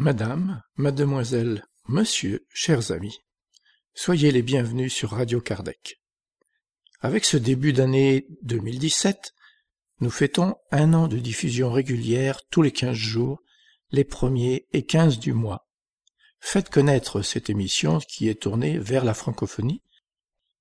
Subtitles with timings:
[0.00, 3.18] Madame, mademoiselle, monsieur, chers amis,
[3.92, 6.00] soyez les bienvenus sur Radio Kardec.
[7.00, 9.34] Avec ce début d'année 2017,
[10.00, 13.42] nous fêtons un an de diffusion régulière tous les quinze jours,
[13.90, 15.68] les premiers et quinze du mois.
[16.40, 19.82] Faites connaître cette émission qui est tournée vers la francophonie,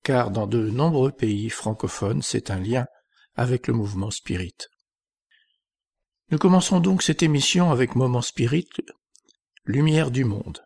[0.04, 2.88] car dans de nombreux pays francophones, c'est un lien
[3.36, 4.58] avec le mouvement spirit.
[6.30, 8.68] Nous commençons donc cette émission avec Moment Spirit,
[9.66, 10.64] Lumière du monde.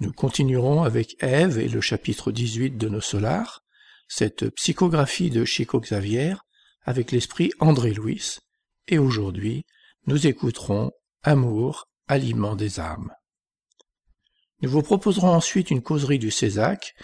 [0.00, 3.62] Nous continuerons avec Ève et le chapitre 18 de nos solars,
[4.08, 6.34] cette psychographie de Chico Xavier
[6.82, 8.38] avec l'esprit André Louis,
[8.88, 9.64] et aujourd'hui,
[10.06, 10.90] nous écouterons
[11.22, 13.12] Amour, aliment des âmes.
[14.62, 16.94] Nous vous proposerons ensuite une causerie du Césac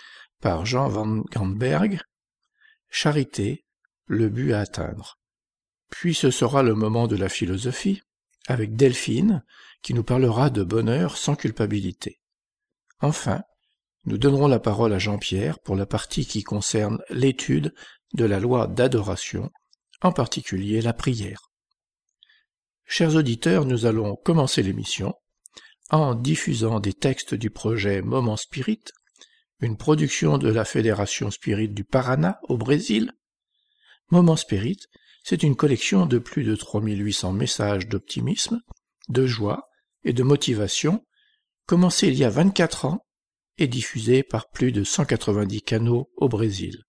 [0.41, 2.01] par Jean van Gandberg,
[2.89, 3.65] Charité,
[4.07, 5.19] le but à atteindre.
[5.91, 8.03] Puis ce sera le moment de la philosophie,
[8.49, 9.45] avec Delphine,
[9.83, 12.21] qui nous parlera de bonheur sans culpabilité.
[13.01, 13.43] Enfin,
[14.05, 17.75] nous donnerons la parole à Jean-Pierre pour la partie qui concerne l'étude
[18.15, 19.51] de la loi d'adoration,
[20.03, 21.51] en particulier la prière.
[22.87, 25.15] Chers auditeurs, nous allons commencer l'émission
[25.91, 28.85] en diffusant des textes du projet Moment Spirit,
[29.61, 33.13] une production de la Fédération Spirit du Paraná au Brésil.
[34.11, 34.79] Moment Spirit,
[35.23, 38.61] c'est une collection de plus de 3800 messages d'optimisme,
[39.09, 39.68] de joie
[40.05, 41.05] et de motivation,
[41.67, 43.05] commencé il y a 24 ans
[43.59, 46.85] et diffusé par plus de 190 canaux au Brésil.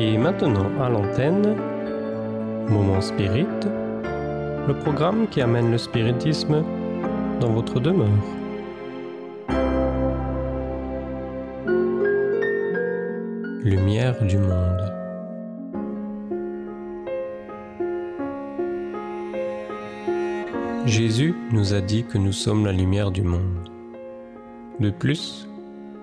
[0.02, 1.56] Et maintenant à l'antenne,
[2.70, 3.44] Moment Spirit,
[4.66, 6.64] le programme qui amène le spiritisme
[7.38, 8.08] dans votre demeure.
[13.62, 14.90] Lumière du monde.
[20.86, 23.68] Jésus nous a dit que nous sommes la lumière du monde.
[24.78, 25.46] De plus,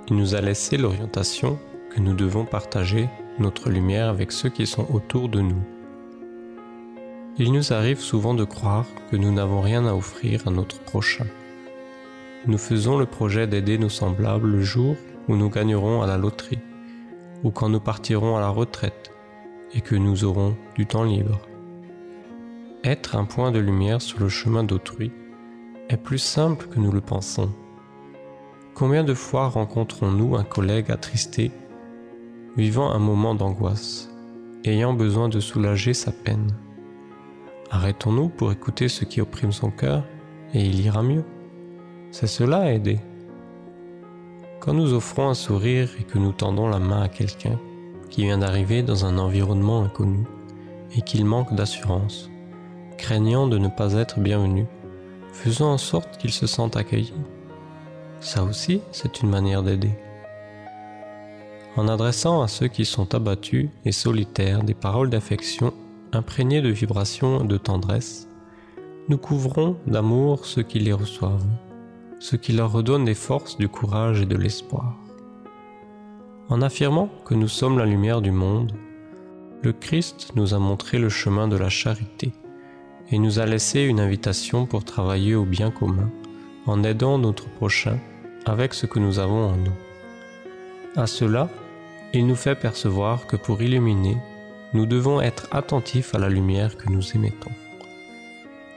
[0.07, 1.57] il nous a laissé l'orientation
[1.89, 3.09] que nous devons partager
[3.39, 5.63] notre lumière avec ceux qui sont autour de nous.
[7.37, 11.27] Il nous arrive souvent de croire que nous n'avons rien à offrir à notre prochain.
[12.47, 14.95] Nous faisons le projet d'aider nos semblables le jour
[15.27, 16.59] où nous gagnerons à la loterie,
[17.43, 19.11] ou quand nous partirons à la retraite
[19.73, 21.41] et que nous aurons du temps libre.
[22.83, 25.11] Être un point de lumière sur le chemin d'autrui
[25.89, 27.51] est plus simple que nous le pensons.
[28.73, 31.51] Combien de fois rencontrons-nous un collègue attristé
[32.57, 34.09] vivant un moment d'angoisse,
[34.65, 36.51] ayant besoin de soulager sa peine.
[37.69, 40.03] Arrêtons-nous pour écouter ce qui opprime son cœur
[40.55, 41.23] et il ira mieux.
[42.09, 42.99] C'est cela aider.
[44.59, 47.59] Quand nous offrons un sourire et que nous tendons la main à quelqu'un
[48.09, 50.23] qui vient d'arriver dans un environnement inconnu
[50.95, 52.31] et qu'il manque d'assurance,
[52.97, 54.65] craignant de ne pas être bienvenu,
[55.31, 57.13] faisons en sorte qu'il se sente accueilli.
[58.19, 59.91] Ça aussi, c'est une manière d'aider
[61.77, 65.73] en adressant à ceux qui sont abattus et solitaires des paroles d'affection
[66.11, 68.27] imprégnées de vibrations et de tendresse,
[69.09, 71.45] nous couvrons d'amour ceux qui les reçoivent,
[72.19, 74.95] ce qui leur redonne des forces, du courage et de l'espoir.
[76.49, 78.73] En affirmant que nous sommes la lumière du monde,
[79.61, 82.31] le Christ nous a montré le chemin de la charité
[83.11, 86.09] et nous a laissé une invitation pour travailler au bien commun
[86.65, 87.99] en aidant notre prochain
[88.45, 89.75] avec ce que nous avons en nous.
[90.95, 91.49] À cela,
[92.13, 94.17] il nous fait percevoir que pour illuminer,
[94.73, 97.51] nous devons être attentifs à la lumière que nous émettons.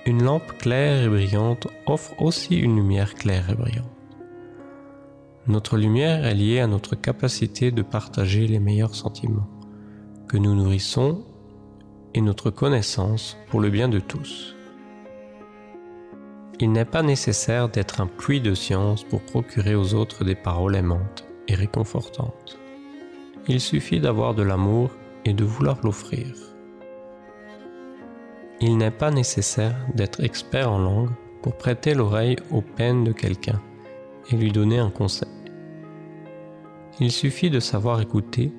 [0.06, 3.86] Une lampe claire et brillante offre aussi une lumière claire et brillante.
[5.46, 9.48] Notre lumière est liée à notre capacité de partager les meilleurs sentiments
[10.28, 11.24] que nous nourrissons
[12.14, 14.54] et notre connaissance pour le bien de tous.
[16.60, 20.76] Il n'est pas nécessaire d'être un puits de science pour procurer aux autres des paroles
[20.76, 22.60] aimantes et réconfortantes.
[23.52, 24.90] Il suffit d'avoir de l'amour
[25.24, 26.36] et de vouloir l'offrir.
[28.60, 31.10] Il n'est pas nécessaire d'être expert en langue
[31.42, 33.60] pour prêter l'oreille aux peines de quelqu'un
[34.30, 35.28] et lui donner un conseil.
[37.00, 38.52] Il suffit de savoir écouter,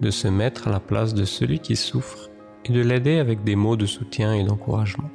[0.00, 2.30] de se mettre à la place de celui qui souffre
[2.64, 5.10] et de l'aider avec des mots de soutien et d'encouragement.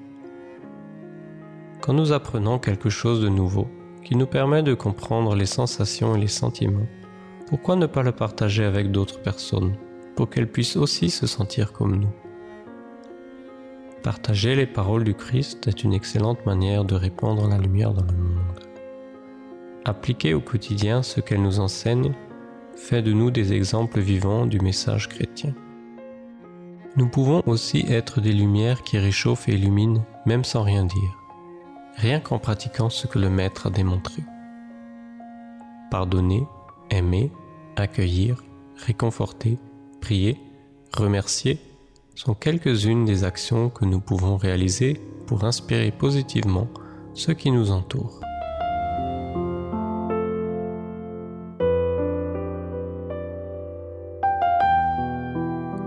[1.82, 3.68] Quand nous apprenons quelque chose de nouveau
[4.04, 6.86] qui nous permet de comprendre les sensations et les sentiments,
[7.48, 9.76] pourquoi ne pas le partager avec d'autres personnes
[10.16, 12.14] pour qu'elles puissent aussi se sentir comme nous?
[14.04, 18.18] Partager les paroles du Christ est une excellente manière de répandre la lumière dans le
[18.18, 18.60] monde.
[19.86, 22.14] Appliquer au quotidien ce qu'elle nous enseigne
[22.76, 25.54] fait de nous des exemples vivants du message chrétien.
[26.96, 31.18] Nous pouvons aussi être des lumières qui réchauffent et illuminent même sans rien dire,
[31.96, 34.22] rien qu'en pratiquant ce que le Maître a démontré.
[35.92, 36.46] Pardonner,
[36.94, 37.32] aimer,
[37.76, 38.44] accueillir,
[38.78, 39.58] réconforter,
[40.02, 40.38] prier,
[40.96, 41.60] remercier
[42.16, 46.68] sont quelques-unes des actions que nous pouvons réaliser pour inspirer positivement
[47.14, 48.20] ceux qui nous entourent.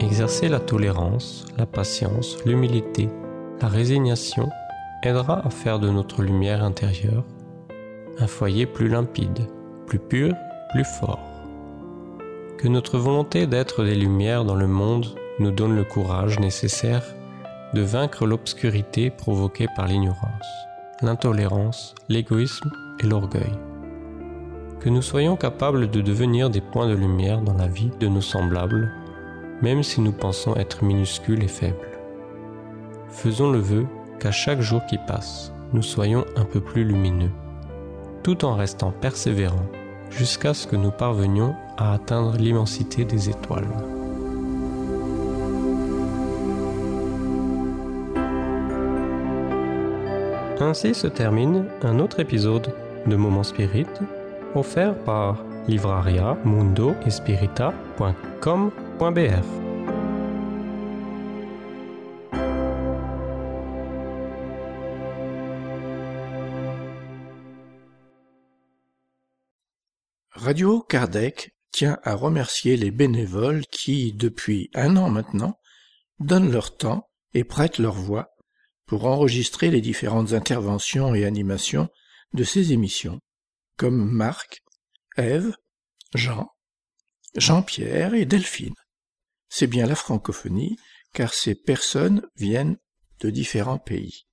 [0.00, 3.08] Exercer la tolérance, la patience, l'humilité,
[3.60, 4.48] la résignation
[5.02, 7.24] aidera à faire de notre lumière intérieure
[8.18, 9.46] un foyer plus limpide,
[9.86, 10.34] plus pur,
[10.70, 11.20] plus fort.
[12.58, 15.06] Que notre volonté d'être des lumières dans le monde
[15.38, 17.04] nous donne le courage nécessaire
[17.74, 20.46] de vaincre l'obscurité provoquée par l'ignorance,
[21.02, 22.70] l'intolérance, l'égoïsme
[23.00, 23.52] et l'orgueil.
[24.80, 28.20] Que nous soyons capables de devenir des points de lumière dans la vie de nos
[28.20, 28.92] semblables,
[29.60, 31.98] même si nous pensons être minuscules et faibles.
[33.10, 33.86] Faisons le vœu
[34.20, 37.32] qu'à chaque jour qui passe, nous soyons un peu plus lumineux,
[38.22, 39.68] tout en restant persévérants
[40.16, 43.68] jusqu'à ce que nous parvenions à atteindre l'immensité des étoiles.
[50.60, 52.72] Ainsi se termine un autre épisode
[53.06, 53.86] de Moment Spirit
[54.54, 55.36] offert par
[55.68, 56.94] livraria mundo
[70.46, 75.58] Radio Kardec tient à remercier les bénévoles qui, depuis un an maintenant,
[76.20, 78.28] donnent leur temps et prêtent leur voix
[78.86, 81.88] pour enregistrer les différentes interventions et animations
[82.32, 83.18] de ces émissions,
[83.76, 84.62] comme Marc,
[85.16, 85.52] Ève,
[86.14, 86.48] Jean,
[87.34, 88.76] Jean-Pierre et Delphine.
[89.48, 90.76] C'est bien la francophonie,
[91.12, 92.76] car ces personnes viennent
[93.18, 94.28] de différents pays.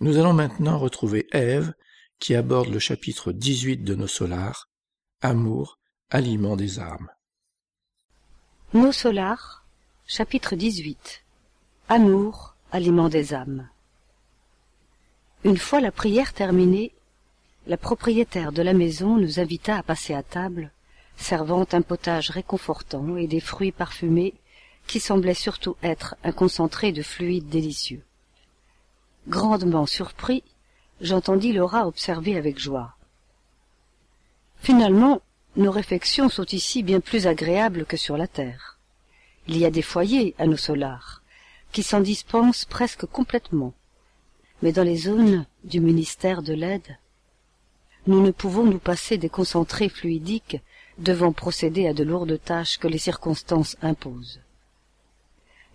[0.00, 1.74] Nous allons maintenant retrouver Ève,
[2.18, 4.68] qui aborde le chapitre 18 de nos solars,
[5.22, 5.78] Amour,
[6.10, 7.08] aliment des âmes.
[8.74, 8.92] Nos
[10.06, 11.24] chapitre 18
[11.88, 13.66] Amour, aliment des âmes.
[15.42, 16.92] Une fois la prière terminée,
[17.66, 20.70] la propriétaire de la maison nous invita à passer à table,
[21.16, 24.34] servant un potage réconfortant et des fruits parfumés
[24.86, 28.04] qui semblaient surtout être un concentré de fluides délicieux.
[29.28, 30.44] Grandement surpris,
[31.00, 32.95] j'entendis Laura observer avec joie.
[34.58, 35.20] Finalement,
[35.56, 38.78] nos réflexions sont ici bien plus agréables que sur la terre.
[39.48, 41.22] Il y a des foyers à nos solars,
[41.72, 43.74] qui s'en dispensent presque complètement.
[44.62, 46.98] Mais dans les zones du ministère de l'aide,
[48.06, 50.58] nous ne pouvons nous passer des concentrés fluidiques
[50.98, 54.40] devant procéder à de lourdes tâches que les circonstances imposent.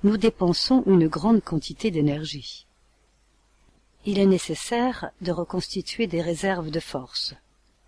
[0.03, 2.65] Nous dépensons une grande quantité d'énergie.
[4.05, 7.35] Il est nécessaire de reconstituer des réserves de force.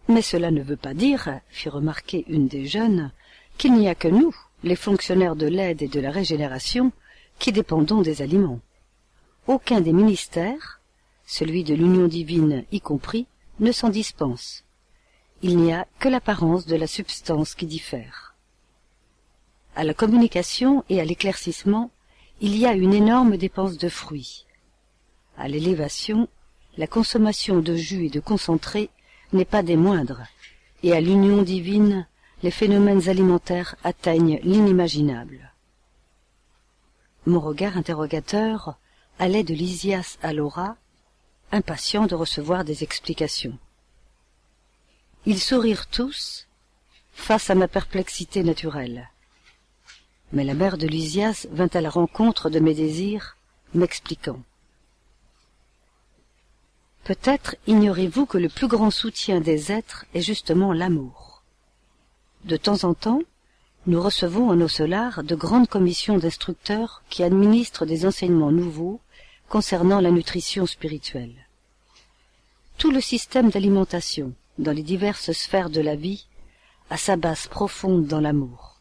[0.07, 3.11] Mais cela ne veut pas dire, fit remarquer une des jeunes,
[3.57, 6.91] qu'il n'y a que nous, les fonctionnaires de l'aide et de la régénération,
[7.39, 8.59] qui dépendons des aliments.
[9.47, 10.81] Aucun des ministères,
[11.25, 13.27] celui de l'union divine y compris,
[13.59, 14.63] ne s'en dispense.
[15.41, 18.35] Il n'y a que l'apparence de la substance qui diffère.
[19.75, 21.91] À la communication et à l'éclaircissement,
[22.41, 24.45] il y a une énorme dépense de fruits.
[25.37, 26.27] À l'élévation,
[26.77, 28.89] la consommation de jus et de concentré
[29.33, 30.21] n'est pas des moindres,
[30.83, 32.07] et à l'union divine,
[32.43, 35.51] les phénomènes alimentaires atteignent l'inimaginable.
[37.25, 38.77] Mon regard interrogateur
[39.17, 40.75] allait de Lysias à Laura,
[41.51, 43.57] impatient de recevoir des explications.
[45.25, 46.47] Ils sourirent tous
[47.13, 49.09] face à ma perplexité naturelle.
[50.33, 53.37] Mais la mère de Lysias vint à la rencontre de mes désirs,
[53.73, 54.41] m'expliquant.
[57.03, 61.43] Peut-être ignorez-vous que le plus grand soutien des êtres est justement l'amour.
[62.45, 63.21] De temps en temps,
[63.87, 69.01] nous recevons en nos de grandes commissions d'instructeurs qui administrent des enseignements nouveaux
[69.49, 71.47] concernant la nutrition spirituelle.
[72.77, 76.27] Tout le système d'alimentation dans les diverses sphères de la vie
[76.89, 78.79] a sa base profonde dans l'amour.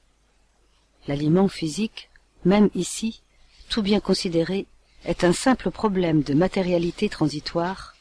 [1.09, 2.11] L'aliment physique,
[2.45, 3.23] même ici,
[3.69, 4.67] tout bien considéré,
[5.05, 7.92] est un simple problème de matérialité transitoire,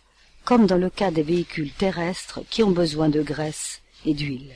[0.44, 4.56] comme dans le cas des véhicules terrestres qui ont besoin de graisse et d'huile.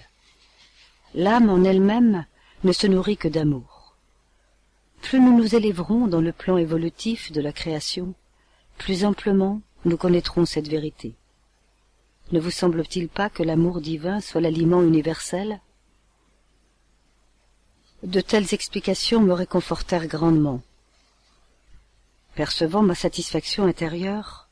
[1.14, 2.26] l'âme en elle-même
[2.64, 3.96] ne se nourrit que d'amour.
[5.02, 8.16] Plus nous nous élèverons dans le plan évolutif de la création,
[8.78, 11.16] plus amplement nous connaîtrons cette vérité.
[12.32, 15.62] Ne vous semble-t-il pas que l'amour divin soit l'aliment universel?
[18.02, 20.62] De telles explications me réconfortèrent grandement.
[22.34, 24.45] Percevant ma satisfaction intérieure,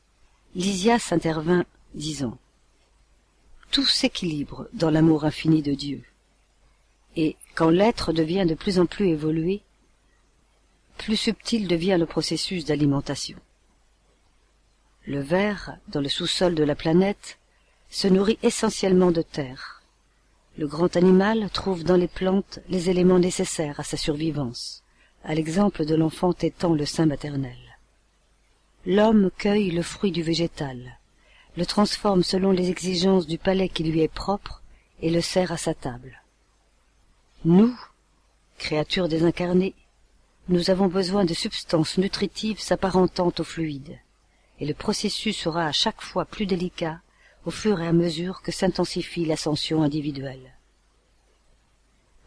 [0.56, 2.38] Lysias intervint, disant
[3.72, 6.04] Tout s'équilibre dans l'amour infini de Dieu.
[7.16, 9.62] Et quand l'être devient de plus en plus évolué,
[10.96, 13.36] plus subtil devient le processus d'alimentation.
[15.06, 17.38] Le ver, dans le sous-sol de la planète,
[17.90, 19.82] se nourrit essentiellement de terre.
[20.56, 24.84] Le grand animal trouve dans les plantes les éléments nécessaires à sa survivance,
[25.24, 27.73] à l'exemple de l'enfant tétant le sein maternel.
[28.86, 30.98] L'homme cueille le fruit du végétal,
[31.56, 34.62] le transforme selon les exigences du palais qui lui est propre
[35.00, 36.22] et le sert à sa table.
[37.46, 37.74] Nous,
[38.58, 39.74] créatures désincarnées,
[40.48, 43.98] nous avons besoin de substances nutritives s'apparentant au fluide,
[44.60, 47.00] et le processus sera à chaque fois plus délicat
[47.46, 50.52] au fur et à mesure que s'intensifie l'ascension individuelle.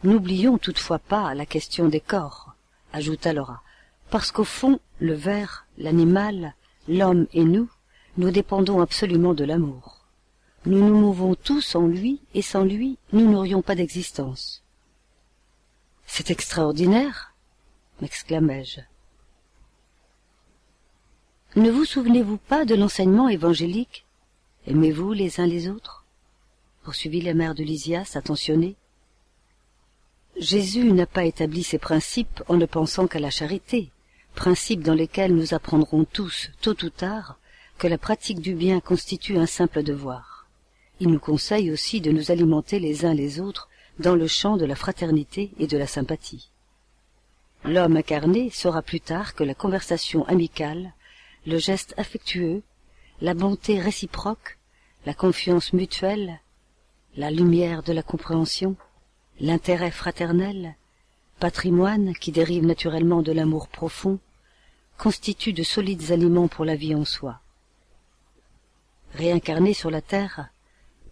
[0.04, 2.56] N'oublions toutefois pas la question des corps,
[2.94, 3.62] ajouta Laura,
[4.10, 6.56] parce qu'au fond, le ver, l'animal,
[6.88, 7.70] l'homme et nous,
[8.18, 10.06] nous dépendons absolument de l'amour.
[10.66, 14.64] Nous nous mouvons tous en lui, et sans lui, nous n'aurions pas d'existence.
[16.06, 17.34] C'est extraordinaire,
[18.02, 18.82] m'exclamai-je.
[21.56, 24.06] Ne vous souvenez-vous pas de l'enseignement évangélique?
[24.66, 26.06] Aimez-vous les uns les autres?
[26.84, 28.76] Poursuivit la mère de Lysias, attentionnée.
[30.38, 33.92] Jésus n'a pas établi ces principes en ne pensant qu'à la charité,
[34.38, 37.38] principes dans lesquels nous apprendrons tous, tôt ou tard,
[37.78, 40.48] que la pratique du bien constitue un simple devoir.
[41.02, 43.68] Il nous conseille aussi de nous alimenter les uns les autres
[44.00, 46.50] dans le champ de la fraternité et de la sympathie.
[47.66, 50.94] L'homme incarné saura plus tard que la conversation amicale,
[51.46, 52.62] le geste affectueux,
[53.20, 54.58] la bonté réciproque
[55.08, 56.42] la confiance mutuelle,
[57.16, 58.76] la lumière de la compréhension,
[59.40, 60.76] l'intérêt fraternel,
[61.40, 64.20] patrimoine qui dérive naturellement de l'amour profond,
[64.98, 67.40] constituent de solides aliments pour la vie en soi.
[69.14, 70.50] Réincarnés sur la terre,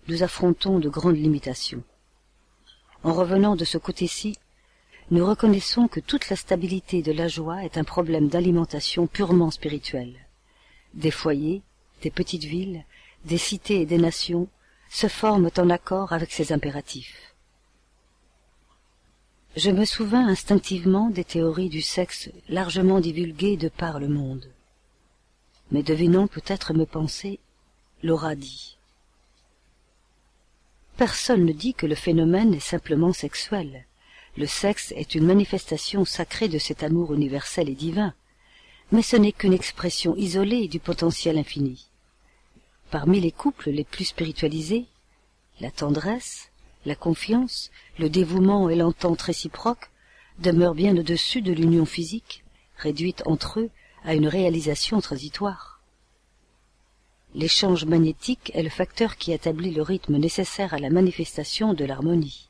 [0.08, 1.84] nous affrontons de grandes limitations.
[3.04, 4.38] En revenant de ce côté-ci,
[5.12, 10.16] nous reconnaissons que toute la stabilité de la joie est un problème d'alimentation purement spirituelle.
[10.96, 11.62] Des foyers,
[12.02, 12.84] des petites villes,
[13.26, 14.48] des cités et des nations
[14.90, 17.35] se forment en accord avec ces impératifs.
[19.56, 24.52] Je me souvins instinctivement des théories du sexe largement divulguées de par le monde.
[25.72, 27.40] Mais devinant peut-être mes pensées,
[28.04, 28.78] Laura dit.
[30.98, 33.86] Personne ne dit que le phénomène est simplement sexuel.
[34.36, 38.14] Le sexe est une manifestation sacrée de cet amour universel et divin,
[38.92, 41.88] mais ce n'est qu'une expression isolée du potentiel infini.
[42.92, 44.86] Parmi les couples les plus spiritualisés,
[45.62, 46.52] la tendresse,
[46.86, 49.92] la confiance, le dévouement et l'entente réciproque
[50.40, 52.44] demeurent bien au-dessus de l'union physique,
[52.78, 53.70] réduite entre eux
[54.04, 55.82] à une réalisation transitoire.
[57.34, 62.48] L'échange magnétique est le facteur qui établit le rythme nécessaire à la manifestation de l'harmonie.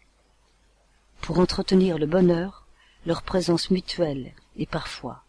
[1.21, 2.67] Pour entretenir le bonheur,
[3.05, 5.23] leur présence mutuelle et parfois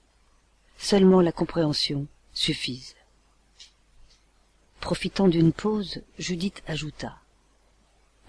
[0.79, 2.97] seulement la compréhension suffisent.
[4.81, 7.17] Profitant d'une pause, Judith ajouta.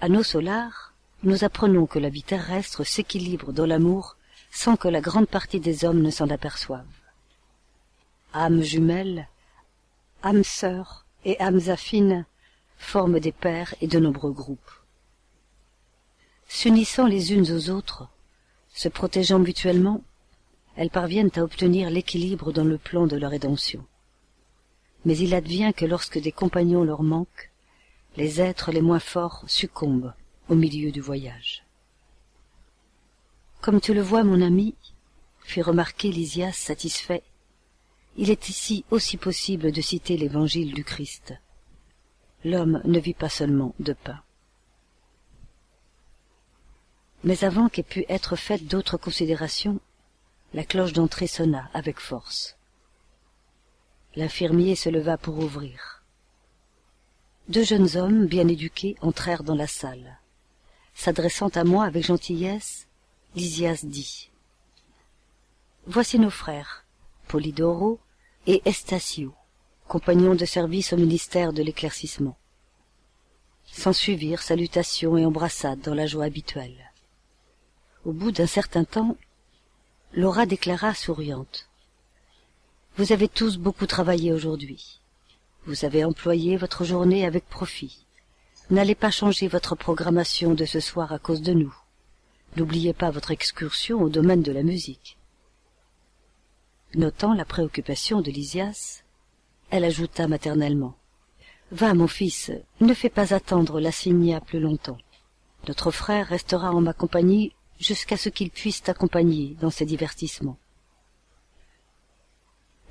[0.01, 4.16] À nos solars, nous apprenons que la vie terrestre s'équilibre dans l'amour
[4.51, 6.86] sans que la grande partie des hommes ne s'en aperçoivent.
[8.34, 9.27] Âmes jumelles,
[10.24, 12.25] âmes sœurs et âmes affines
[12.77, 14.72] forment des pairs et de nombreux groupes.
[16.48, 18.08] S'unissant les unes aux autres,
[18.70, 20.01] se protégeant mutuellement,
[20.75, 23.84] elles parviennent à obtenir l'équilibre dans le plan de la rédemption
[25.08, 27.50] mais il advient que lorsque des compagnons leur manquent,
[28.17, 30.13] les êtres les moins forts succombent
[30.50, 31.63] au milieu du voyage.
[33.62, 34.75] Comme tu le vois, mon ami,
[35.43, 37.24] fit remarquer Lysias satisfait,
[38.15, 41.36] il est ici aussi possible de citer l'évangile du Christ.
[42.43, 44.19] L'homme ne vit pas seulement de pain.
[47.24, 49.79] Mais avant qu'aient pu être faites d'autres considérations,
[50.55, 52.57] la cloche d'entrée sonna avec force.
[54.15, 55.97] L'infirmier se leva pour ouvrir.
[57.50, 60.20] Deux jeunes hommes, bien éduqués, entrèrent dans la salle.
[60.94, 62.88] S'adressant à moi avec gentillesse,
[63.36, 64.30] Lysias dit
[65.86, 66.84] Voici nos frères,
[67.30, 68.00] Polydoro
[68.48, 69.34] et Estasio,
[69.88, 72.38] compagnons de service au ministère de l'éclaircissement.
[73.72, 76.92] S'ensuivirent salutations et embrassades dans la joie habituelle.
[78.04, 79.16] Au bout d'un certain temps,
[80.12, 81.70] Laura déclara souriante.
[82.98, 84.97] Vous avez tous beaucoup travaillé aujourd'hui.
[85.67, 88.05] Vous avez employé votre journée avec profit.
[88.69, 91.75] N'allez pas changer votre programmation de ce soir à cause de nous.
[92.55, 95.17] N'oubliez pas votre excursion au domaine de la musique.
[96.95, 99.03] Notant la préoccupation de Lysias,
[99.69, 100.95] elle ajouta maternellement.
[101.71, 105.00] Va, mon fils, ne fais pas attendre la Signia plus longtemps.
[105.67, 110.57] Notre frère restera en ma compagnie jusqu'à ce qu'il puisse t'accompagner dans ses divertissements.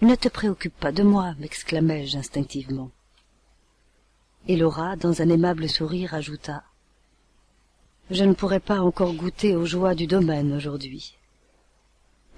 [0.03, 2.91] Ne te préoccupe pas de moi, m'exclamai-je instinctivement.
[4.47, 6.65] Et Laura, dans un aimable sourire, ajouta
[8.11, 11.17] Je ne pourrai pas encore goûter aux joies du domaine aujourd'hui.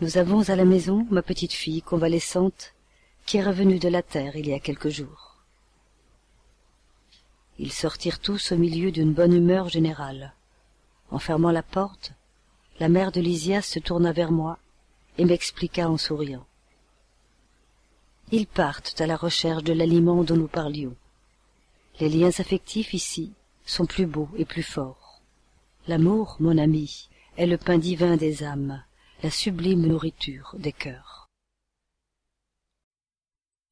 [0.01, 2.75] Nous avons à la maison ma petite fille convalescente
[3.27, 5.39] qui est revenue de la terre il y a quelques jours.
[7.59, 10.33] Ils sortirent tous au milieu d'une bonne humeur générale.
[11.11, 12.13] En fermant la porte,
[12.79, 14.59] la mère de Lysias se tourna vers moi
[15.19, 16.47] et m'expliqua en souriant.
[18.31, 20.95] Ils partent à la recherche de l'aliment dont nous parlions.
[21.99, 23.33] Les liens affectifs ici
[23.65, 25.23] sont plus beaux et plus forts.
[25.87, 27.09] L'amour, mon ami,
[27.39, 28.83] est le pain divin des âmes,
[29.23, 31.31] la sublime nourriture des cœurs.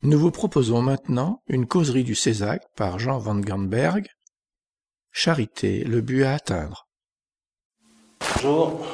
[0.02, 4.08] Nous vous proposons maintenant une causerie du Césac par Jean van Gandberg.
[5.12, 6.86] Charité, le but à atteindre.
[8.20, 8.86] Bonjour.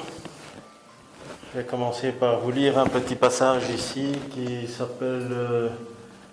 [1.52, 5.68] Je vais commencer par vous lire un petit passage ici qui s'appelle euh,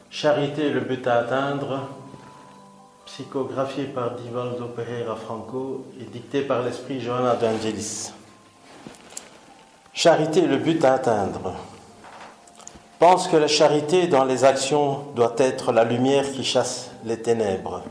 [0.09, 1.89] Charité, le but à atteindre,
[3.05, 8.13] psychographié par Divaldo Pereira Franco et dicté par l'esprit Johanna d'Angelis.
[9.91, 11.53] Charité, le but à atteindre.
[12.97, 17.81] Pense que la charité dans les actions doit être la lumière qui chasse les ténèbres.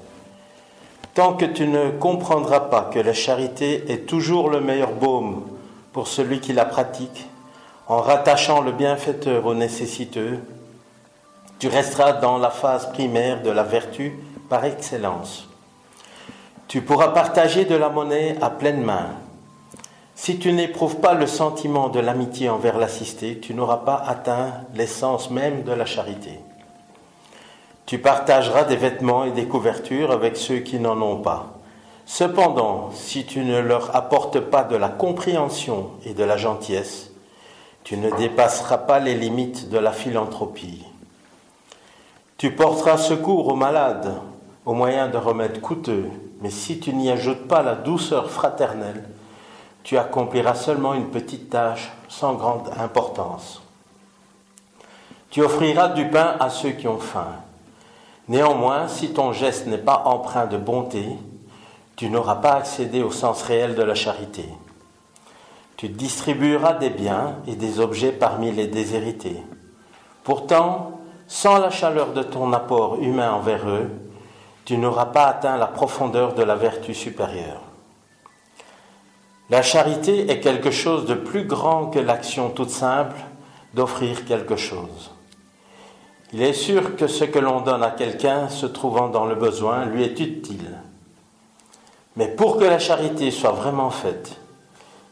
[1.12, 5.57] Tant que tu ne comprendras pas que la charité est toujours le meilleur baume
[5.92, 7.26] pour celui qui la pratique,
[7.87, 10.38] en rattachant le bienfaiteur au nécessiteux,
[11.59, 15.48] tu resteras dans la phase primaire de la vertu par excellence.
[16.68, 19.09] Tu pourras partager de la monnaie à pleine main.
[20.14, 25.31] Si tu n'éprouves pas le sentiment de l'amitié envers l'assisté, tu n'auras pas atteint l'essence
[25.31, 26.40] même de la charité.
[27.87, 31.58] Tu partageras des vêtements et des couvertures avec ceux qui n'en ont pas.
[32.11, 37.11] Cependant, si tu ne leur apportes pas de la compréhension et de la gentillesse,
[37.85, 40.87] tu ne dépasseras pas les limites de la philanthropie.
[42.38, 44.14] Tu porteras secours aux malades
[44.64, 46.07] au moyen de remèdes coûteux,
[46.40, 49.05] mais si tu n'y ajoutes pas la douceur fraternelle,
[49.83, 53.61] tu accompliras seulement une petite tâche sans grande importance.
[55.29, 57.37] Tu offriras du pain à ceux qui ont faim.
[58.29, 61.07] Néanmoins, si ton geste n'est pas empreint de bonté,
[61.98, 64.44] tu n'auras pas accédé au sens réel de la charité.
[65.76, 69.42] Tu distribueras des biens et des objets parmi les déshérités.
[70.22, 73.90] Pourtant, sans la chaleur de ton apport humain envers eux,
[74.64, 77.62] tu n'auras pas atteint la profondeur de la vertu supérieure.
[79.50, 83.16] La charité est quelque chose de plus grand que l'action toute simple
[83.74, 85.11] d'offrir quelque chose.
[86.32, 89.84] Il est sûr que ce que l'on donne à quelqu'un se trouvant dans le besoin
[89.84, 90.78] lui est utile.
[92.18, 94.37] Mais pour que la charité soit vraiment faite,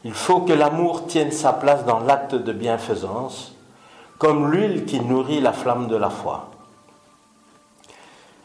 [0.03, 3.55] il faut que l'amour tienne sa place dans l'acte de bienfaisance,
[4.17, 6.49] comme l'huile qui nourrit la flamme de la foi.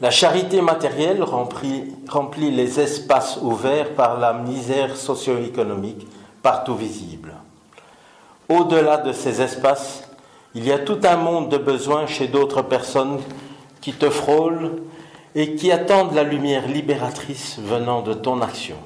[0.01, 6.07] La charité matérielle remplit, les espaces ouverts par la misère socio-économique
[6.41, 7.35] partout visible.
[8.49, 10.09] Au-delà de ces espaces,
[10.55, 13.19] il y a tout un monde de besoins chez d'autres personnes
[13.81, 14.71] qui te frôlent
[15.35, 18.77] et qui attendent la lumière libératrice venant de ton action.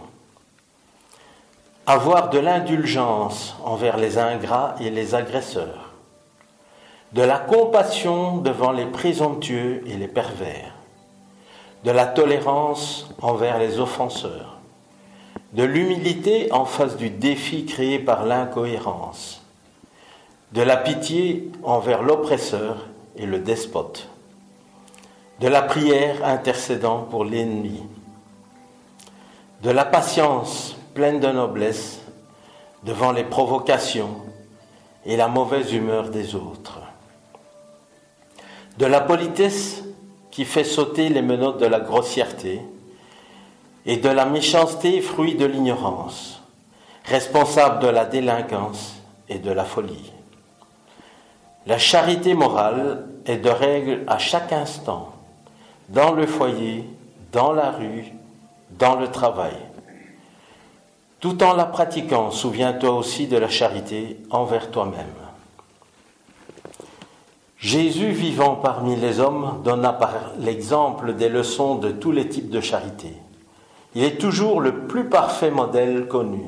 [1.87, 5.93] Avoir de l'indulgence envers les ingrats et les agresseurs,
[7.13, 10.75] de la compassion devant les présomptueux et les pervers,
[11.85, 14.59] de la tolérance envers les offenseurs,
[15.53, 19.43] de l'humilité en face du défi créé par l'incohérence,
[20.53, 24.09] de la pitié envers l'oppresseur et le despote,
[25.41, 27.83] de la prière intercédant pour l'ennemi,
[29.63, 32.01] de la patience pleine de noblesse
[32.85, 34.23] devant les provocations
[35.05, 36.81] et la mauvaise humeur des autres,
[38.79, 39.83] de la politesse
[40.31, 42.63] qui fait sauter les menottes de la grossièreté
[43.85, 46.43] et de la méchanceté fruit de l'ignorance,
[47.05, 48.97] responsable de la délinquance
[49.29, 50.13] et de la folie.
[51.67, 55.16] La charité morale est de règle à chaque instant,
[55.89, 56.85] dans le foyer,
[57.33, 58.13] dans la rue,
[58.79, 59.57] dans le travail.
[61.21, 65.07] Tout en la pratiquant, souviens-toi aussi de la charité envers toi-même.
[67.59, 72.61] Jésus vivant parmi les hommes donna par l'exemple des leçons de tous les types de
[72.61, 73.13] charité.
[73.95, 76.43] Il est toujours le plus parfait modèle connu.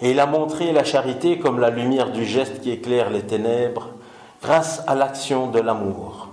[0.00, 3.88] Et il a montré la charité comme la lumière du geste qui éclaire les ténèbres
[4.40, 6.28] grâce à l'action de l'amour.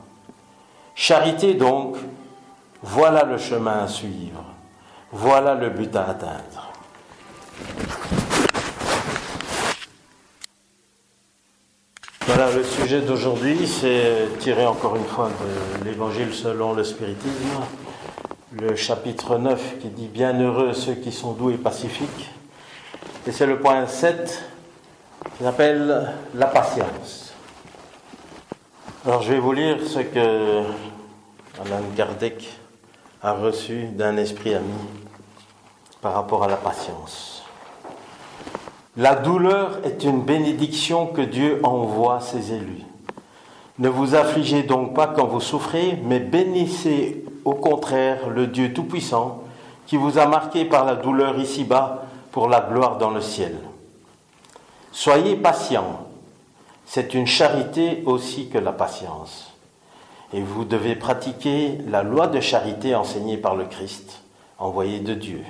[0.96, 1.98] Charité donc,
[2.90, 4.44] voilà le chemin à suivre,
[5.12, 6.72] voilà le but à atteindre.
[12.26, 17.62] Voilà, le sujet d'aujourd'hui, c'est tiré encore une fois de l'Évangile selon le spiritisme,
[18.54, 22.30] le chapitre 9 qui dit Bienheureux ceux qui sont doux et pacifiques.
[23.26, 24.44] Et c'est le point 7
[25.38, 27.34] qui s'appelle la patience.
[29.06, 30.64] Alors je vais vous lire ce que
[31.60, 32.57] Alain Kardec
[33.28, 34.74] a reçu d'un esprit ami
[36.02, 37.44] par rapport à la patience.
[38.96, 42.84] La douleur est une bénédiction que Dieu envoie à ses élus.
[43.80, 49.44] Ne vous affligez donc pas quand vous souffrez, mais bénissez au contraire le Dieu Tout-Puissant
[49.88, 53.58] qui vous a marqué par la douleur ici-bas pour la gloire dans le ciel.
[54.94, 56.08] Soyez patients,
[56.86, 59.57] c'est une charité aussi que la patience.
[60.34, 64.24] Et vous devez pratiquer la loi de charité enseignée par le Christ,
[64.60, 65.42] envoyé de Dieu.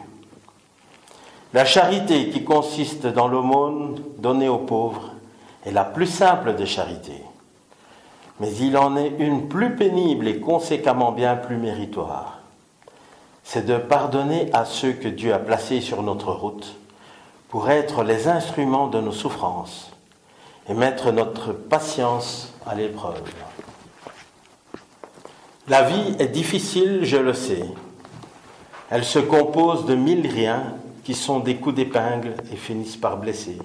[1.53, 5.11] La charité qui consiste dans l'aumône donnée aux pauvres
[5.65, 7.23] est la plus simple des charités.
[8.39, 12.39] Mais il en est une plus pénible et conséquemment bien plus méritoire.
[13.43, 16.75] C'est de pardonner à ceux que Dieu a placés sur notre route
[17.49, 19.91] pour être les instruments de nos souffrances
[20.69, 23.21] et mettre notre patience à l'épreuve.
[25.69, 27.65] La vie est difficile, je le sais.
[28.89, 30.63] Elle se compose de mille riens
[31.03, 33.57] qui sont des coups d'épingle et finissent par blesser.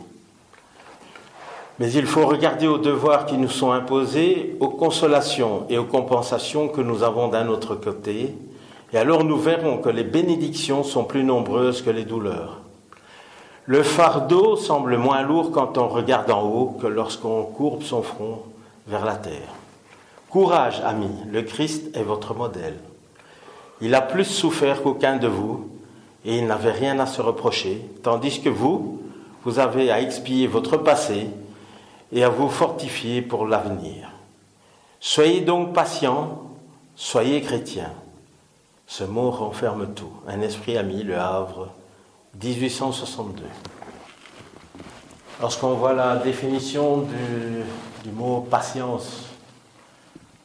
[1.78, 6.66] Mais il faut regarder aux devoirs qui nous sont imposés, aux consolations et aux compensations
[6.66, 8.34] que nous avons d'un autre côté,
[8.92, 12.58] et alors nous verrons que les bénédictions sont plus nombreuses que les douleurs.
[13.66, 18.42] Le fardeau semble moins lourd quand on regarde en haut que lorsqu'on courbe son front
[18.88, 19.61] vers la terre.
[20.32, 22.78] Courage, amis, le Christ est votre modèle.
[23.82, 25.68] Il a plus souffert qu'aucun de vous,
[26.24, 29.02] et il n'avait rien à se reprocher, tandis que vous,
[29.44, 31.28] vous avez à expier votre passé
[32.12, 34.10] et à vous fortifier pour l'avenir.
[35.00, 36.44] Soyez donc patients,
[36.96, 37.92] soyez chrétiens.
[38.86, 40.14] Ce mot renferme tout.
[40.26, 41.68] Un esprit ami, Le Havre,
[42.42, 43.42] 1862.
[45.42, 49.31] Lorsqu'on voit la définition du, mot patience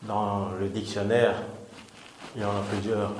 [0.03, 1.35] dans le dictionnaire,
[2.35, 3.11] il y en a plusieurs.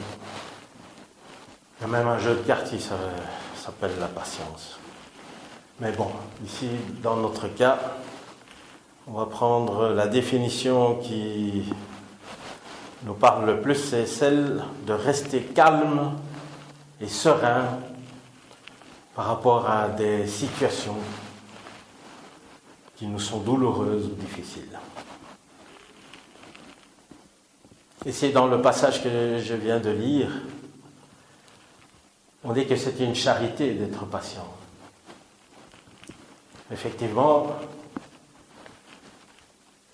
[1.79, 4.79] Il y a même un jeu de cartes qui s'appelle la patience.
[5.79, 6.09] Mais bon,
[6.43, 6.69] ici,
[7.03, 7.77] dans notre cas,
[9.07, 11.63] on va prendre la définition qui
[13.03, 16.13] nous parle le plus, c'est celle de rester calme
[16.99, 17.79] et serein
[19.15, 20.97] par rapport à des situations
[22.95, 24.77] qui nous sont douloureuses ou difficiles.
[28.05, 30.29] Et c'est dans le passage que je viens de lire,
[32.43, 34.47] on dit que c'est une charité d'être patient.
[36.71, 37.47] Effectivement,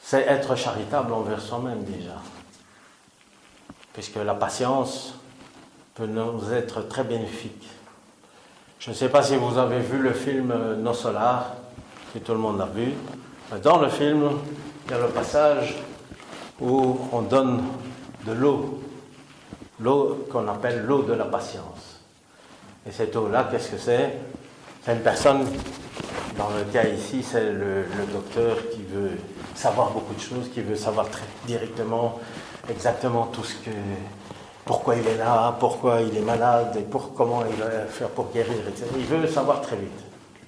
[0.01, 2.21] c'est être charitable envers soi-même déjà.
[3.93, 5.15] Puisque la patience
[5.95, 7.67] peut nous être très bénéfique.
[8.79, 11.53] Je ne sais pas si vous avez vu le film Nos Solars,
[12.11, 12.93] si tout le monde l'a vu.
[13.61, 14.29] Dans le film,
[14.85, 15.75] il y a le passage
[16.59, 17.63] où on donne
[18.25, 18.79] de l'eau,
[19.79, 21.99] l'eau qu'on appelle l'eau de la patience.
[22.87, 24.17] Et cette eau-là, qu'est-ce que c'est?
[24.83, 25.45] C'est une personne,
[26.37, 29.11] dans le cas ici, c'est le, docteur qui veut
[29.55, 32.19] savoir beaucoup de choses, qui veut savoir très directement,
[32.69, 33.71] exactement tout ce que.
[34.65, 38.31] Pourquoi il est là, pourquoi il est malade, et pour, comment il va faire pour
[38.31, 38.85] guérir, etc.
[38.97, 39.91] Il veut savoir très vite.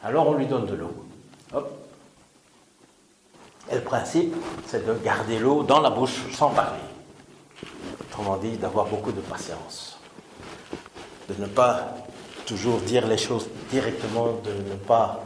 [0.03, 0.93] Alors on lui donne de l'eau.
[1.53, 1.69] Hop.
[3.69, 4.33] Et le principe,
[4.67, 6.79] c'est de garder l'eau dans la bouche sans parler.
[8.01, 9.97] Autrement dit, d'avoir beaucoup de patience.
[11.29, 11.95] De ne pas
[12.45, 15.25] toujours dire les choses directement, de ne pas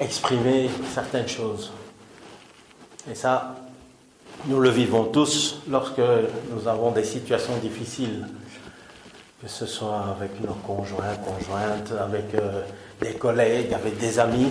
[0.00, 1.72] exprimer certaines choses.
[3.10, 3.56] Et ça,
[4.46, 6.00] nous le vivons tous lorsque
[6.52, 8.26] nous avons des situations difficiles,
[9.42, 12.62] que ce soit avec nos conjoints, conjointes, avec euh,
[13.00, 14.48] des collègues, avec des amis.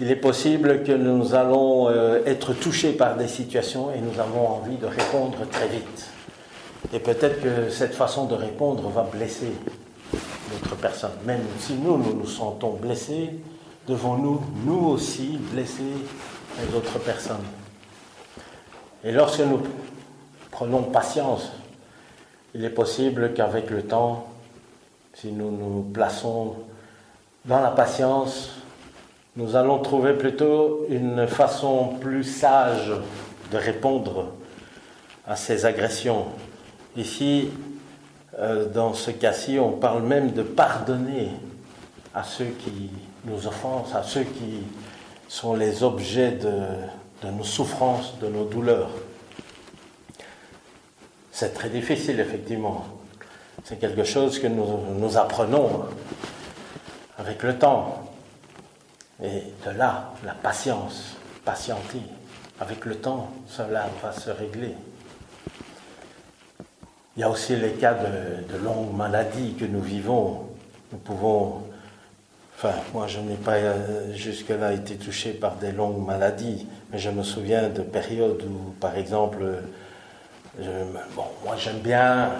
[0.00, 4.46] Il est possible que nous allons euh, être touchés par des situations et nous avons
[4.48, 6.11] envie de répondre très vite.
[6.92, 9.52] Et peut-être que cette façon de répondre va blesser
[10.12, 11.12] d'autres personnes.
[11.24, 13.30] Même si nous, nous nous sentons blessés,
[13.86, 15.82] devons-nous, nous aussi, blesser
[16.60, 17.44] les autres personnes.
[19.04, 19.60] Et lorsque nous
[20.50, 21.52] prenons patience,
[22.54, 24.28] il est possible qu'avec le temps,
[25.14, 26.56] si nous nous plaçons
[27.44, 28.50] dans la patience,
[29.34, 32.92] nous allons trouver plutôt une façon plus sage
[33.50, 34.26] de répondre
[35.26, 36.26] à ces agressions.
[36.96, 37.48] Ici,
[38.38, 41.30] euh, dans ce cas-ci, on parle même de pardonner
[42.14, 42.90] à ceux qui
[43.24, 44.60] nous offensent, à ceux qui
[45.28, 48.90] sont les objets de, nos souffrances, de nos douleurs.
[51.30, 52.84] C'est très difficile, effectivement.
[53.64, 54.66] C'est quelque chose que nous,
[54.98, 55.86] nous apprenons
[57.16, 58.10] avec le temps.
[59.22, 62.02] Et de là, la patience, patienter.
[62.60, 64.74] Avec le temps, cela va se régler.
[67.16, 70.46] Il y a aussi les cas de, longues maladies que nous vivons.
[70.92, 71.62] Nous pouvons,
[72.56, 77.10] enfin, moi je n'ai pas euh, jusque-là été touché par des longues maladies, mais je
[77.10, 79.44] me souviens de périodes où, par exemple,
[80.56, 82.32] bon, moi j'aime bien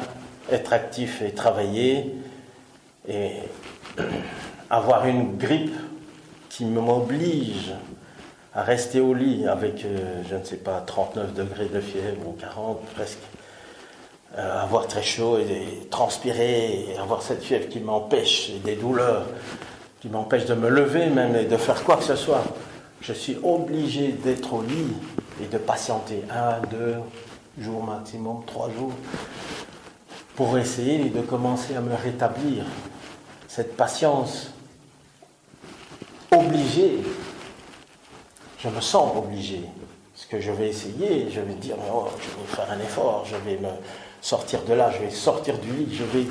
[0.51, 2.15] être actif et travailler,
[3.07, 3.33] et
[4.71, 5.77] avoir une grippe
[6.49, 7.73] qui m'oblige
[8.55, 12.33] à rester au lit avec, euh, je ne sais pas, 39 degrés de fièvre ou
[12.33, 13.19] 40 presque.
[14.39, 19.27] Euh, avoir très chaud et, transpirer, avoir cette fièvre qui m'empêche, et des douleurs
[20.01, 22.43] qui m'empêchent de me lever même et de faire quoi que ce soit.
[23.03, 24.95] Je suis obligé d'être au lit
[25.43, 26.95] et de patienter un, deux
[27.59, 28.93] jours maximum, trois jours,
[30.35, 32.65] pour essayer de commencer à me rétablir.
[33.49, 34.51] Cette patience
[36.35, 37.01] obligé,
[38.59, 39.61] je me sens obligé.
[40.15, 43.37] Ce que je vais essayer, je vais dire, oh, je vais faire un effort, je
[43.37, 43.69] vais me
[44.23, 46.27] sortir de là, je vais sortir du lit, je vais...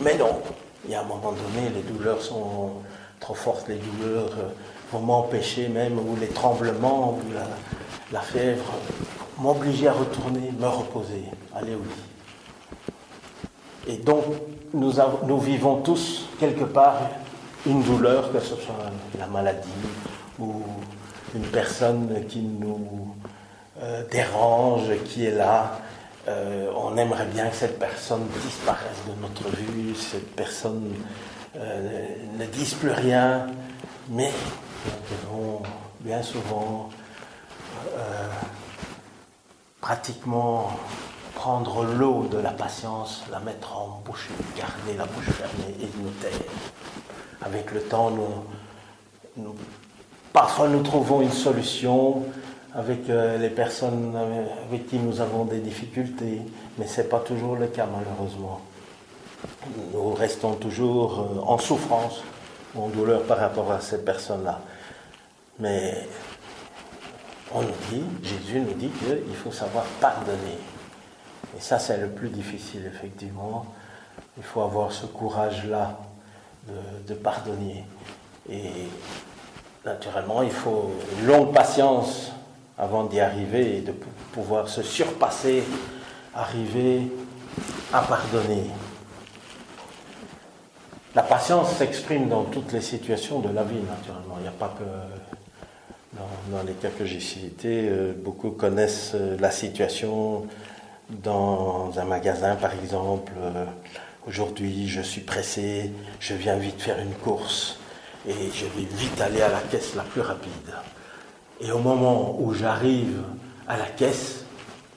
[0.00, 0.40] Mais non,
[0.84, 2.74] il y a un moment donné, les douleurs sont
[3.18, 4.50] trop fortes, les douleurs euh,
[4.92, 7.20] vont m'empêcher même, ou les tremblements, ou
[8.12, 8.64] la, fièvre,
[9.38, 11.90] m'obliger à retourner, me reposer, aller au lit.
[13.88, 14.24] Et donc,
[14.74, 14.92] nous,
[15.24, 16.98] nous vivons tous, quelque part,
[17.66, 19.68] une douleur, que ce soit la maladie
[20.38, 20.62] ou
[21.34, 23.14] une personne qui nous
[23.82, 25.78] euh, dérange, qui est là.
[26.28, 30.94] Euh, on aimerait bien que cette personne disparaisse de notre vue, cette personne
[31.56, 33.48] euh, ne dise plus rien,
[34.08, 34.30] mais
[34.84, 35.62] nous devons
[36.00, 36.90] bien souvent
[39.80, 40.70] pratiquement
[41.34, 46.10] prendre l'eau de la patience, la mettre en bouche, garder la bouche fermée et nous
[46.10, 46.30] taire.
[47.42, 48.12] Avec le temps,
[49.36, 49.54] nous,
[50.32, 52.24] parfois nous trouvons une solution
[52.74, 54.16] avec euh, les personnes
[54.66, 56.40] avec qui nous avons des difficultés,
[56.78, 58.60] mais ce n'est pas toujours le cas malheureusement.
[59.92, 62.22] Nous restons toujours euh, en souffrance
[62.74, 64.60] ou en douleur par rapport à ces personnes-là.
[65.58, 66.08] Mais
[67.54, 70.58] on nous dit, Jésus nous dit qu'il faut savoir pardonner.
[71.56, 73.66] Et ça, c'est le plus difficile, effectivement.
[74.38, 75.98] Il faut avoir ce courage-là
[77.06, 77.84] de, pardonner.
[78.48, 78.70] Et
[79.84, 82.32] naturellement, il faut une longue patience
[82.82, 83.92] avant d'y arriver et de
[84.32, 85.62] pouvoir se surpasser,
[86.34, 87.02] arriver
[87.92, 88.64] à pardonner.
[91.14, 94.34] La patience s'exprime dans toutes les situations de la vie, naturellement.
[94.38, 99.36] Il n'y a pas que dans, les cas que j'ai cités, euh, beaucoup connaissent euh,
[99.38, 100.46] la situation
[101.08, 103.32] dans un magasin, par exemple.
[103.38, 103.64] Euh,
[104.24, 105.90] Aujourd'hui, je suis pressé,
[106.20, 107.80] je viens vite faire une course
[108.24, 110.72] et je vais vite aller à la caisse la plus rapide.
[111.62, 113.22] Et au moment où j'arrive
[113.68, 114.44] à la caisse,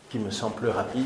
[0.10, 1.06] qui me semble plus rapide,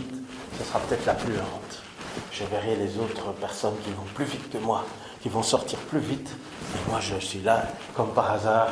[0.57, 1.83] ce sera peut-être la plus lente.
[2.31, 4.85] Je verrai les autres personnes qui vont plus vite que moi,
[5.21, 6.29] qui vont sortir plus vite.
[6.75, 7.63] Et moi, je suis là,
[7.95, 8.67] comme par hasard,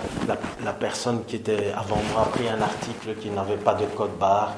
[0.63, 4.17] la, personne qui était avant moi a pris un article qui n'avait pas de code
[4.17, 4.53] barre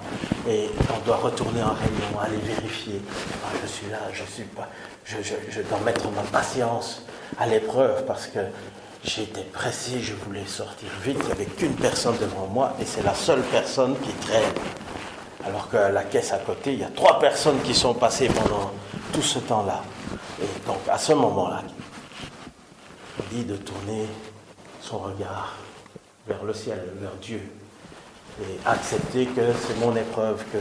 [0.47, 3.01] et on doit retourner en réunion, aller vérifier.
[3.45, 4.67] Ah, je suis là, je suis pas.
[5.05, 7.03] Je, je dois mettre ma patience
[7.39, 8.39] à l'épreuve parce que
[9.03, 11.17] j'étais pressé, je voulais sortir vite.
[11.19, 14.53] Il n'y avait qu'une personne devant moi et c'est la seule personne qui traîne.
[15.45, 18.71] Alors que la caisse à côté, il y a trois personnes qui sont passées pendant
[19.13, 19.81] tout ce temps-là.
[20.41, 21.63] Et donc à ce moment-là,
[23.19, 24.05] il dit de tourner
[24.81, 25.55] son regard
[26.27, 27.41] vers le ciel, vers Dieu,
[28.41, 30.57] et accepter que c'est mon épreuve, que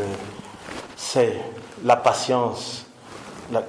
[0.97, 1.41] c'est
[1.85, 2.87] la patience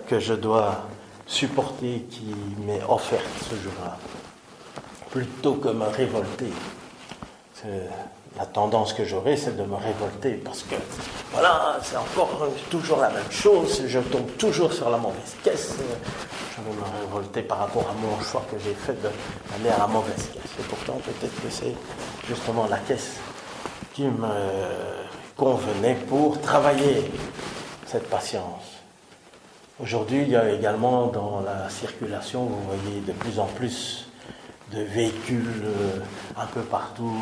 [0.08, 0.88] que je dois
[1.28, 3.98] supporter qui m'est offerte ce jour-là,
[5.12, 6.52] plutôt que me révolter.
[8.38, 10.76] la tendance que j'aurai, c'est de me révolter parce que,
[11.34, 15.76] voilà, c'est encore toujours la même chose, je tombe toujours sur la mauvaise caisse.
[16.56, 19.88] Je vais me révolter par rapport à mon choix que j'ai fait d'aller à la
[19.88, 20.52] mauvaise caisse.
[20.60, 21.76] Et pourtant, peut-être que c'est
[22.28, 23.18] justement la caisse
[23.94, 24.28] qui me
[25.36, 27.12] convenait pour travailler
[27.86, 28.78] cette patience.
[29.82, 34.09] Aujourd'hui, il y a également dans la circulation, vous voyez de plus en plus
[34.72, 36.00] de véhicules euh,
[36.38, 37.16] un peu partout.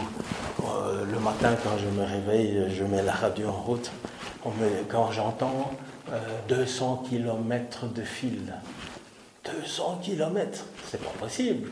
[0.64, 3.92] Euh, le matin, quand je me réveille, je mets la radio en route.
[4.90, 5.72] quand j'entends
[6.50, 8.54] 200 euh, km de fil,
[9.62, 11.70] 200 km, c'est pas possible.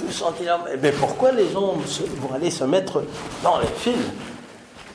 [0.00, 0.64] 200 km.
[0.80, 1.74] Mais pourquoi les gens
[2.20, 3.04] vont aller se mettre
[3.42, 3.94] dans les fils?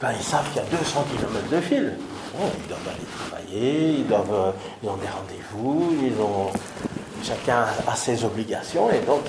[0.01, 1.93] Ben, Ils savent qu'il y a 200 km de fil.
[2.35, 6.51] ils doivent aller travailler, ils, doivent, ils ont des rendez-vous, ils ont
[7.23, 9.21] chacun a ses obligations et donc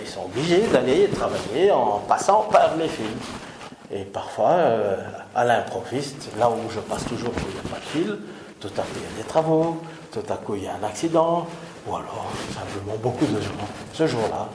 [0.00, 3.06] ils, sont obligés d'aller travailler en passant par les fils.
[3.90, 4.96] Et parfois, euh,
[5.34, 8.18] à l'improviste, là où je passe toujours où il n'y a pas de fil,
[8.60, 9.80] tout à coup il y a des travaux,
[10.12, 11.46] tout à coup il y a un accident,
[11.86, 13.50] ou alors simplement beaucoup de gens
[13.92, 14.48] ce jour-là.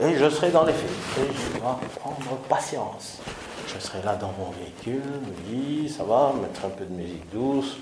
[0.00, 0.90] Et je serai dans les fils.
[1.18, 3.18] Et je dois prendre patience.
[3.66, 5.02] Je serai là dans mon véhicule,
[5.50, 7.76] oui, ça va, mettre un peu de musique douce,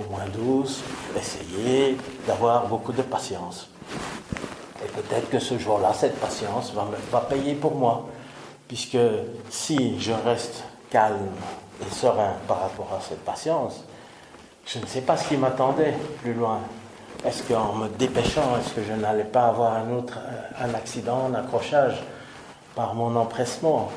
[0.00, 0.82] ou moins douce,
[1.16, 3.68] essayer d'avoir beaucoup de patience.
[4.84, 8.06] Et peut-être que ce jour-là, cette patience va, va payer pour moi.
[8.66, 8.98] Puisque
[9.50, 11.28] si je reste calme
[11.80, 13.84] et serein par rapport à cette patience,
[14.66, 16.60] je ne sais pas ce qui m'attendait plus loin.
[17.24, 20.18] Est-ce qu'en me dépêchant, est-ce que je n'allais pas avoir un autre
[20.58, 22.02] un accident, un accrochage
[22.74, 23.90] par mon empressement?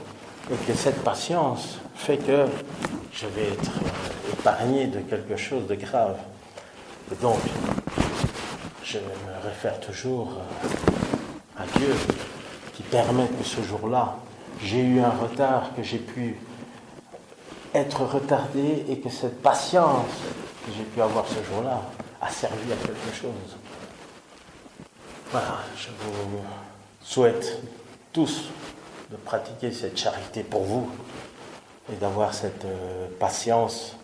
[0.51, 2.45] Et que cette patience fait que
[3.13, 3.71] je vais être
[4.31, 6.17] épargné de quelque chose de grave.
[7.11, 7.39] Et donc,
[8.83, 10.33] je me réfère toujours
[11.57, 11.95] à Dieu
[12.73, 14.17] qui permet que ce jour-là,
[14.61, 16.37] j'ai eu un retard, que j'ai pu
[17.73, 20.11] être retardé et que cette patience
[20.65, 21.81] que j'ai pu avoir ce jour-là
[22.21, 23.57] a servi à quelque chose.
[25.31, 26.41] Voilà, je vous
[27.01, 27.59] souhaite
[28.11, 28.49] tous
[29.13, 30.91] de pratiquer cette charité pour vous
[31.91, 33.95] et d'avoir cette euh, patience.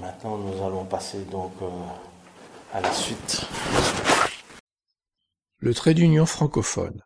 [0.00, 1.68] Maintenant, nous allons passer donc euh,
[2.72, 3.42] à la suite.
[5.58, 7.02] Le trait d'union francophone.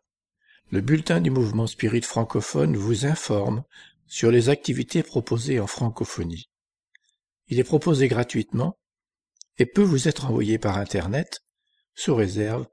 [0.71, 3.63] Le bulletin du mouvement spirit francophone vous informe
[4.07, 6.49] sur les activités proposées en francophonie.
[7.49, 8.77] Il est proposé gratuitement
[9.57, 11.41] et peut vous être envoyé par Internet,
[11.93, 12.67] sous réserve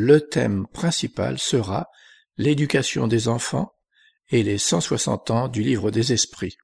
[0.00, 1.88] Le thème principal sera
[2.36, 3.72] l'éducation des enfants
[4.28, 6.56] et les 160 ans du livre des esprits.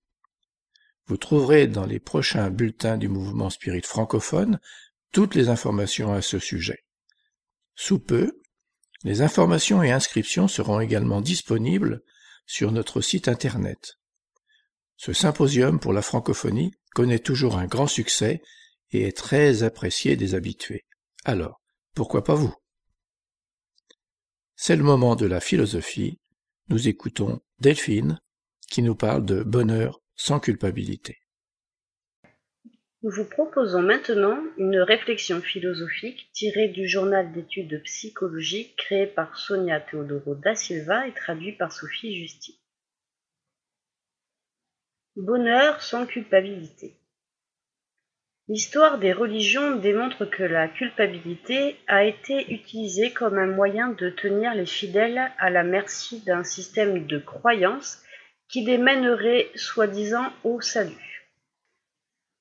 [1.06, 4.60] Vous trouverez dans les prochains bulletins du mouvement spirit francophone
[5.10, 6.84] toutes les informations à ce sujet.
[7.74, 8.40] Sous peu,
[9.02, 12.04] les informations et inscriptions seront également disponibles
[12.46, 13.98] sur notre site internet.
[14.96, 18.42] Ce symposium pour la francophonie connaît toujours un grand succès
[18.92, 20.84] et est très apprécié des habitués.
[21.24, 21.60] Alors,
[21.96, 22.54] pourquoi pas vous?
[24.66, 26.18] C'est le moment de la philosophie.
[26.70, 28.18] Nous écoutons Delphine,
[28.70, 31.18] qui nous parle de bonheur sans culpabilité.
[33.02, 39.36] Nous vous proposons maintenant une réflexion philosophique tirée du journal d'études de psychologie créé par
[39.36, 42.58] Sonia Teodoro da Silva et traduit par Sophie Justi.
[45.14, 46.96] Bonheur sans culpabilité.
[48.46, 54.54] L'histoire des religions démontre que la culpabilité a été utilisée comme un moyen de tenir
[54.54, 58.02] les fidèles à la merci d'un système de croyances
[58.50, 61.26] qui les mènerait soi-disant au salut.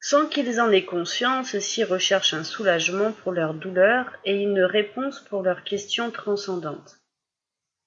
[0.01, 5.21] Sans qu'ils en aient conscience, ceux-ci recherchent un soulagement pour leur douleur et une réponse
[5.21, 6.97] pour leurs questions transcendantes.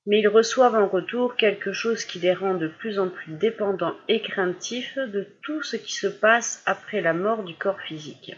[0.07, 3.97] Mais ils reçoivent en retour quelque chose qui les rend de plus en plus dépendants
[4.09, 8.35] et craintifs de tout ce qui se passe après la mort du corps physique.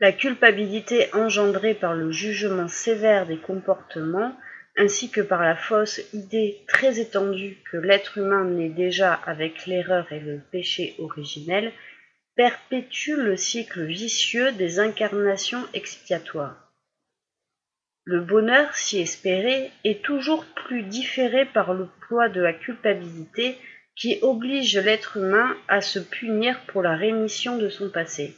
[0.00, 4.34] La culpabilité engendrée par le jugement sévère des comportements
[4.76, 10.10] ainsi que par la fausse idée très étendue que l'être humain naît déjà avec l'erreur
[10.12, 11.72] et le péché originel,
[12.34, 16.63] perpétue le cycle vicieux des incarnations expiatoires.
[18.06, 23.56] Le bonheur si espéré est toujours plus différé par le poids de la culpabilité
[23.96, 28.34] qui oblige l'être humain à se punir pour la rémission de son passé.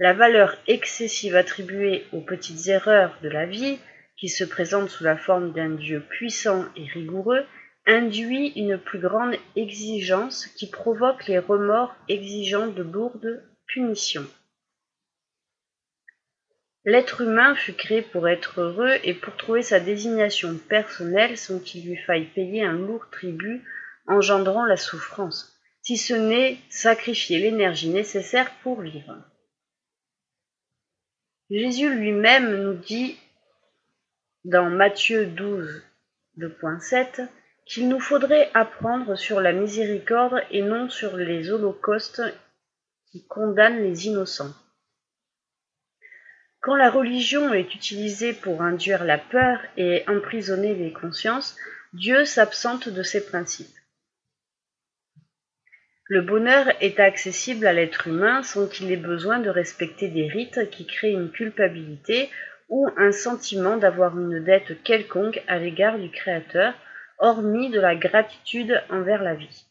[0.00, 3.78] La valeur excessive attribuée aux petites erreurs de la vie,
[4.16, 7.44] qui se présentent sous la forme d'un Dieu puissant et rigoureux,
[7.86, 14.26] induit une plus grande exigence qui provoque les remords exigeant de lourdes punitions.
[16.86, 21.86] L'être humain fut créé pour être heureux et pour trouver sa désignation personnelle sans qu'il
[21.86, 23.62] lui faille payer un lourd tribut
[24.06, 29.16] engendrant la souffrance, si ce n'est sacrifier l'énergie nécessaire pour vivre.
[31.50, 33.18] Jésus lui-même nous dit
[34.44, 35.82] dans Matthieu 12,
[36.38, 37.26] 2.7
[37.64, 42.22] qu'il nous faudrait apprendre sur la miséricorde et non sur les holocaustes
[43.10, 44.52] qui condamnent les innocents.
[46.64, 51.58] Quand la religion est utilisée pour induire la peur et emprisonner les consciences,
[51.92, 53.76] Dieu s'absente de ses principes.
[56.06, 60.70] Le bonheur est accessible à l'être humain sans qu'il ait besoin de respecter des rites
[60.70, 62.30] qui créent une culpabilité
[62.70, 66.72] ou un sentiment d'avoir une dette quelconque à l'égard du Créateur,
[67.18, 69.63] hormis de la gratitude envers la vie.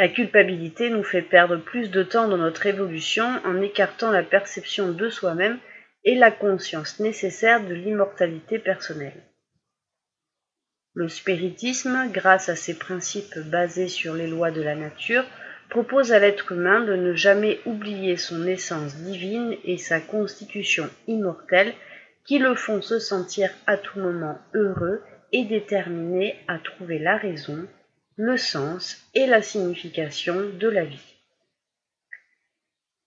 [0.00, 4.92] La culpabilité nous fait perdre plus de temps dans notre évolution en écartant la perception
[4.92, 5.58] de soi-même
[6.04, 9.22] et la conscience nécessaire de l'immortalité personnelle.
[10.94, 15.26] Le spiritisme, grâce à ses principes basés sur les lois de la nature,
[15.68, 21.74] propose à l'être humain de ne jamais oublier son essence divine et sa constitution immortelle
[22.24, 27.68] qui le font se sentir à tout moment heureux et déterminé à trouver la raison
[28.22, 31.16] le sens et la signification de la vie.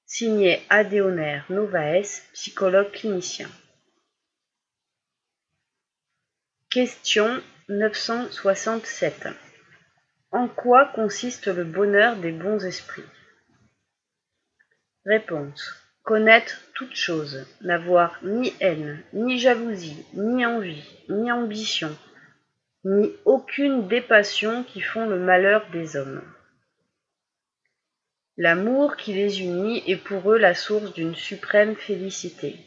[0.07, 3.47] Signé Adéonaire Novaes, psychologue clinicien.
[6.71, 9.27] Question 967.
[10.31, 13.03] En quoi consiste le bonheur des bons esprits?
[15.05, 15.75] Réponse.
[16.01, 21.95] Connaître toute chose, n'avoir ni haine, ni jalousie, ni envie, ni ambition,
[22.85, 26.21] ni aucune des passions qui font le malheur des hommes.
[28.35, 32.57] L'amour qui les unit est pour eux la source d'une suprême félicité.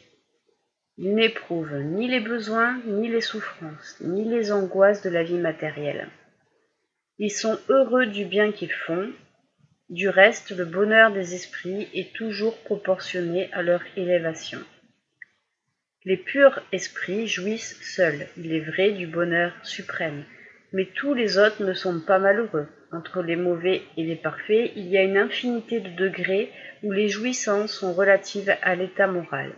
[0.97, 6.09] Ils n'éprouvent ni les besoins, ni les souffrances, ni les angoisses de la vie matérielle.
[7.19, 9.11] Ils sont heureux du bien qu'ils font.
[9.89, 14.59] Du reste, le bonheur des esprits est toujours proportionné à leur élévation.
[16.07, 20.23] Les purs esprits jouissent seuls, il est vrai, du bonheur suprême,
[20.71, 22.69] mais tous les autres ne sont pas malheureux.
[22.93, 26.49] Entre les mauvais et les parfaits, il y a une infinité de degrés
[26.81, 29.51] où les jouissances sont relatives à l'état moral.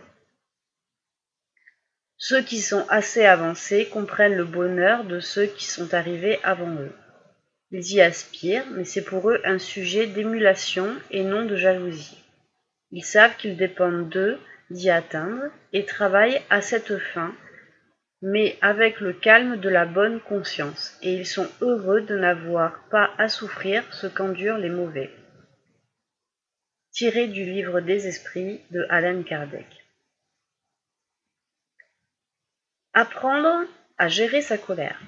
[2.16, 6.92] Ceux qui sont assez avancés comprennent le bonheur de ceux qui sont arrivés avant eux.
[7.70, 12.18] Ils y aspirent, mais c'est pour eux un sujet d'émulation et non de jalousie.
[12.90, 14.40] Ils savent qu'ils dépendent d'eux
[14.70, 17.34] d'y atteindre et travaillent à cette fin,
[18.22, 23.10] mais avec le calme de la bonne conscience, et ils sont heureux de n'avoir pas
[23.18, 25.10] à souffrir ce qu'endurent les mauvais.
[26.92, 29.66] Tiré du livre des esprits de Alan Kardec.
[32.92, 33.66] Apprendre
[33.96, 35.00] à gérer sa colère.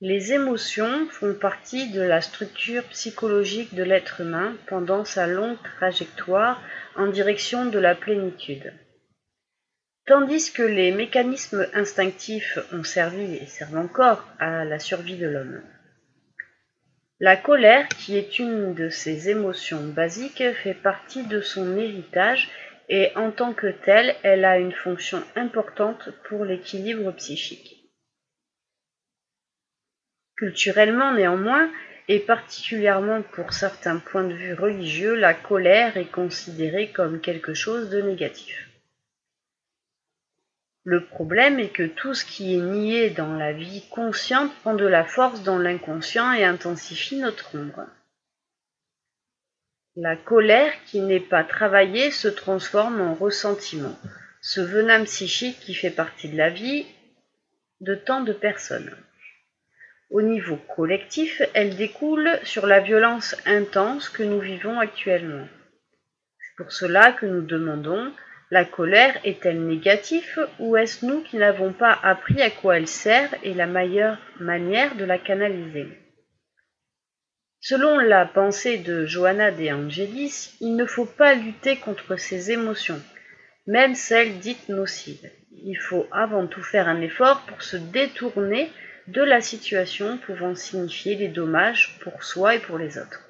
[0.00, 6.62] Les émotions font partie de la structure psychologique de l'être humain pendant sa longue trajectoire
[6.94, 8.72] en direction de la plénitude.
[10.06, 15.62] Tandis que les mécanismes instinctifs ont servi et servent encore à la survie de l'homme.
[17.18, 22.48] La colère, qui est une de ses émotions basiques, fait partie de son héritage
[22.88, 27.77] et en tant que telle, elle a une fonction importante pour l'équilibre psychique.
[30.38, 31.68] Culturellement néanmoins,
[32.06, 37.90] et particulièrement pour certains points de vue religieux, la colère est considérée comme quelque chose
[37.90, 38.68] de négatif.
[40.84, 44.86] Le problème est que tout ce qui est nié dans la vie consciente prend de
[44.86, 47.86] la force dans l'inconscient et intensifie notre ombre.
[49.96, 53.98] La colère qui n'est pas travaillée se transforme en ressentiment,
[54.40, 56.86] ce venin psychique qui fait partie de la vie
[57.80, 58.96] de tant de personnes.
[60.10, 65.46] Au niveau collectif, elle découle sur la violence intense que nous vivons actuellement.
[66.38, 68.12] C'est pour cela que nous demandons
[68.50, 73.34] la colère est-elle négative ou est-ce nous qui n'avons pas appris à quoi elle sert
[73.42, 75.86] et la meilleure manière de la canaliser?
[77.60, 83.02] Selon la pensée de Johanna de Angelis, il ne faut pas lutter contre ses émotions,
[83.66, 85.30] même celles dites nocives.
[85.50, 88.70] Il faut avant tout faire un effort pour se détourner
[89.08, 93.24] de la situation pouvant signifier des dommages pour soi et pour les autres.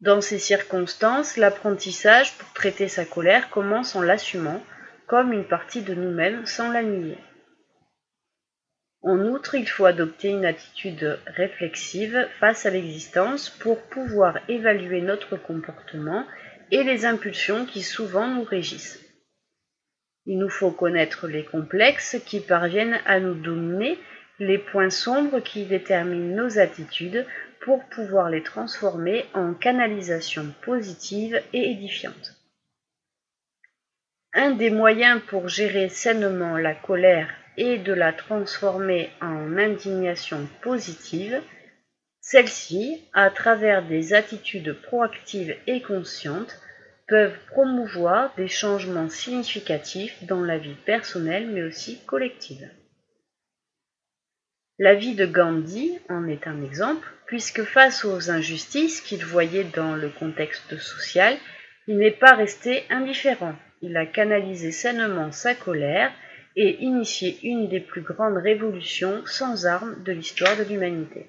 [0.00, 4.62] Dans ces circonstances, l'apprentissage pour traiter sa colère commence en l'assumant
[5.06, 7.18] comme une partie de nous-mêmes sans la nier.
[9.02, 15.36] En outre, il faut adopter une attitude réflexive face à l'existence pour pouvoir évaluer notre
[15.36, 16.26] comportement
[16.70, 19.05] et les impulsions qui souvent nous régissent.
[20.26, 23.98] Il nous faut connaître les complexes qui parviennent à nous dominer,
[24.38, 27.24] les points sombres qui déterminent nos attitudes
[27.60, 32.34] pour pouvoir les transformer en canalisation positive et édifiante.
[34.34, 41.40] Un des moyens pour gérer sainement la colère et de la transformer en indignation positive,
[42.20, 46.60] celles-ci, à travers des attitudes proactives et conscientes,
[47.06, 52.68] peuvent promouvoir des changements significatifs dans la vie personnelle mais aussi collective.
[54.78, 59.96] La vie de Gandhi en est un exemple, puisque face aux injustices qu'il voyait dans
[59.96, 61.38] le contexte social,
[61.86, 63.56] il n'est pas resté indifférent.
[63.80, 66.12] Il a canalisé sainement sa colère
[66.56, 71.26] et initié une des plus grandes révolutions sans armes de l'histoire de l'humanité.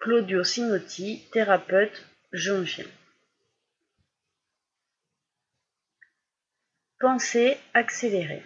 [0.00, 2.84] Claudio Sinotti, thérapeute jungien.
[7.00, 8.42] Pensée accélérée.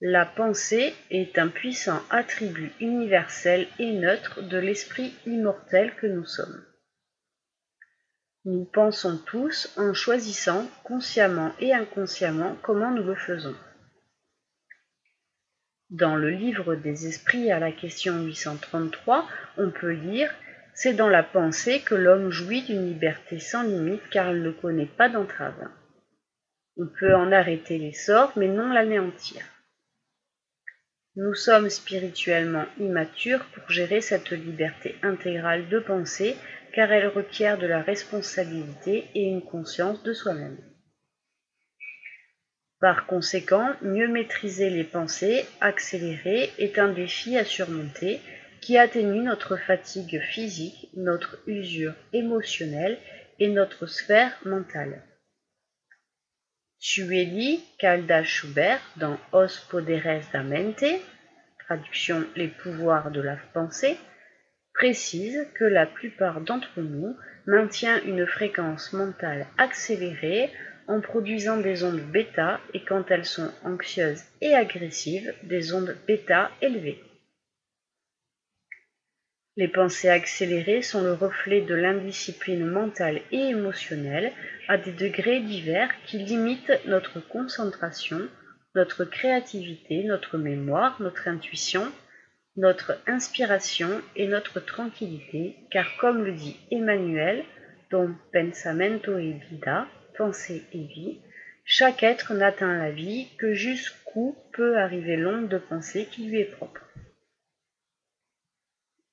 [0.00, 6.64] La pensée est un puissant attribut universel et neutre de l'esprit immortel que nous sommes.
[8.46, 13.56] Nous pensons tous en choisissant consciemment et inconsciemment comment nous le faisons.
[15.90, 19.28] Dans le livre des esprits à la question 833,
[19.58, 20.34] on peut lire
[20.72, 24.86] C'est dans la pensée que l'homme jouit d'une liberté sans limite car il ne connaît
[24.86, 25.68] pas d'entrave.
[26.80, 29.42] On peut en arrêter l'essor mais non l'anéantir.
[31.16, 36.36] Nous sommes spirituellement immatures pour gérer cette liberté intégrale de pensée
[36.72, 40.58] car elle requiert de la responsabilité et une conscience de soi-même.
[42.80, 48.20] Par conséquent, mieux maîtriser les pensées accélérées est un défi à surmonter
[48.60, 52.98] qui atténue notre fatigue physique, notre usure émotionnelle
[53.40, 55.02] et notre sphère mentale.
[56.80, 61.00] Sueli Calda Schubert dans Os Poderes da Mente,
[61.66, 63.96] traduction Les pouvoirs de la pensée,
[64.74, 67.16] précise que la plupart d'entre nous
[67.46, 70.52] maintient une fréquence mentale accélérée
[70.86, 76.52] en produisant des ondes bêta et quand elles sont anxieuses et agressives, des ondes bêta
[76.62, 77.02] élevées.
[79.58, 84.30] Les pensées accélérées sont le reflet de l'indiscipline mentale et émotionnelle
[84.68, 88.20] à des degrés divers qui limitent notre concentration,
[88.76, 91.90] notre créativité, notre mémoire, notre intuition,
[92.56, 97.42] notre inspiration et notre tranquillité, car comme le dit Emmanuel,
[97.90, 101.18] dont pensamento et vida, pensée et vie,
[101.64, 106.52] chaque être n'atteint la vie que jusqu'où peut arriver l'onde de pensée qui lui est
[106.52, 106.87] propre.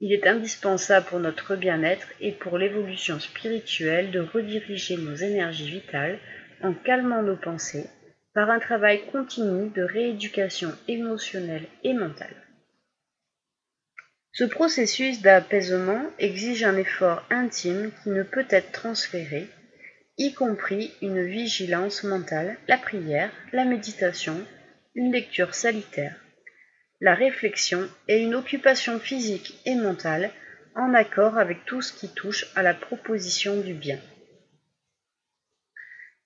[0.02, 6.20] Il est indispensable pour notre bien-être et pour l'évolution spirituelle de rediriger nos énergies vitales
[6.62, 7.89] en calmant nos pensées
[8.34, 12.36] par un travail continu de rééducation émotionnelle et mentale.
[14.34, 19.48] Ce processus d'apaisement exige un effort intime qui ne peut être transféré,
[20.18, 24.46] y compris une vigilance mentale, la prière, la méditation,
[24.93, 26.20] une lecture salitaire,
[27.06, 30.32] la réflexion et une occupation physique et mentale
[30.76, 33.99] en accord avec tout ce qui touche à la proposition du bien.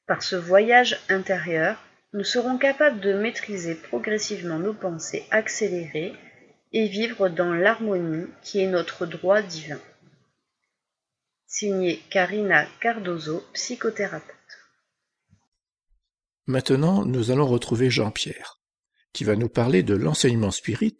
[0.07, 6.13] Par ce voyage intérieur, nous serons capables de maîtriser progressivement nos pensées accélérées
[6.71, 9.81] et vivre dans l'harmonie qui est notre droit divin.
[11.45, 14.33] Signé Karina Cardozo, psychothérapeute.
[16.47, 18.58] Maintenant, nous allons retrouver Jean-Pierre,
[19.13, 20.97] qui va nous parler de l'enseignement spirit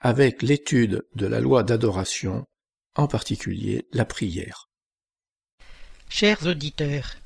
[0.00, 2.44] avec l'étude de la loi d'adoration,
[2.94, 4.68] en particulier la prière.
[6.08, 7.16] Chers auditeurs,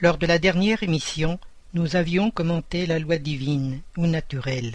[0.00, 1.38] lors de la dernière émission,
[1.74, 4.74] nous avions commenté la loi divine ou naturelle.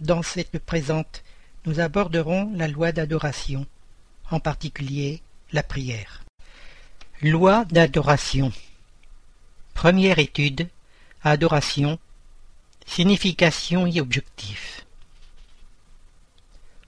[0.00, 1.22] Dans cette présente,
[1.64, 3.66] nous aborderons la loi d'adoration,
[4.30, 6.24] en particulier la prière.
[7.22, 8.52] Loi d'adoration.
[9.74, 10.68] Première étude.
[11.22, 12.00] Adoration.
[12.86, 14.84] Signification et objectif.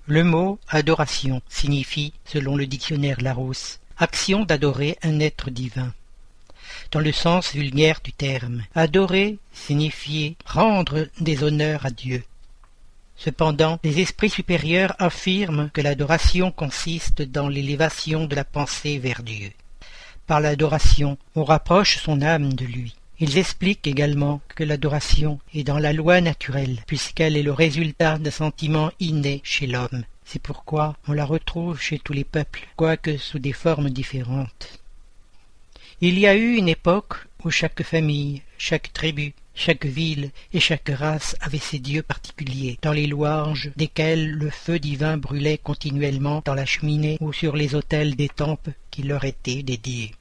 [0.07, 5.95] Le mot adoration signifie, selon le dictionnaire Larousse, action d'adorer un être divin.
[6.91, 12.23] Dans le sens vulgaire du terme, adorer signifie rendre des honneurs à Dieu.
[13.17, 19.53] Cependant, les esprits supérieurs affirment que l'adoration consiste dans l'élévation de la pensée vers Dieu.
[20.27, 22.95] Par l'adoration, on rapproche son âme de lui.
[23.21, 28.31] Ils expliquent également que l'adoration est dans la loi naturelle, puisqu'elle est le résultat d'un
[28.31, 30.05] sentiment inné chez l'homme.
[30.25, 34.81] C'est pourquoi on la retrouve chez tous les peuples, quoique sous des formes différentes.
[36.01, 40.91] Il y a eu une époque où chaque famille, chaque tribu, chaque ville et chaque
[40.93, 46.55] race avait ses dieux particuliers, dans les louanges desquels le feu divin brûlait continuellement dans
[46.55, 50.13] la cheminée ou sur les autels des temples qui leur étaient dédiés.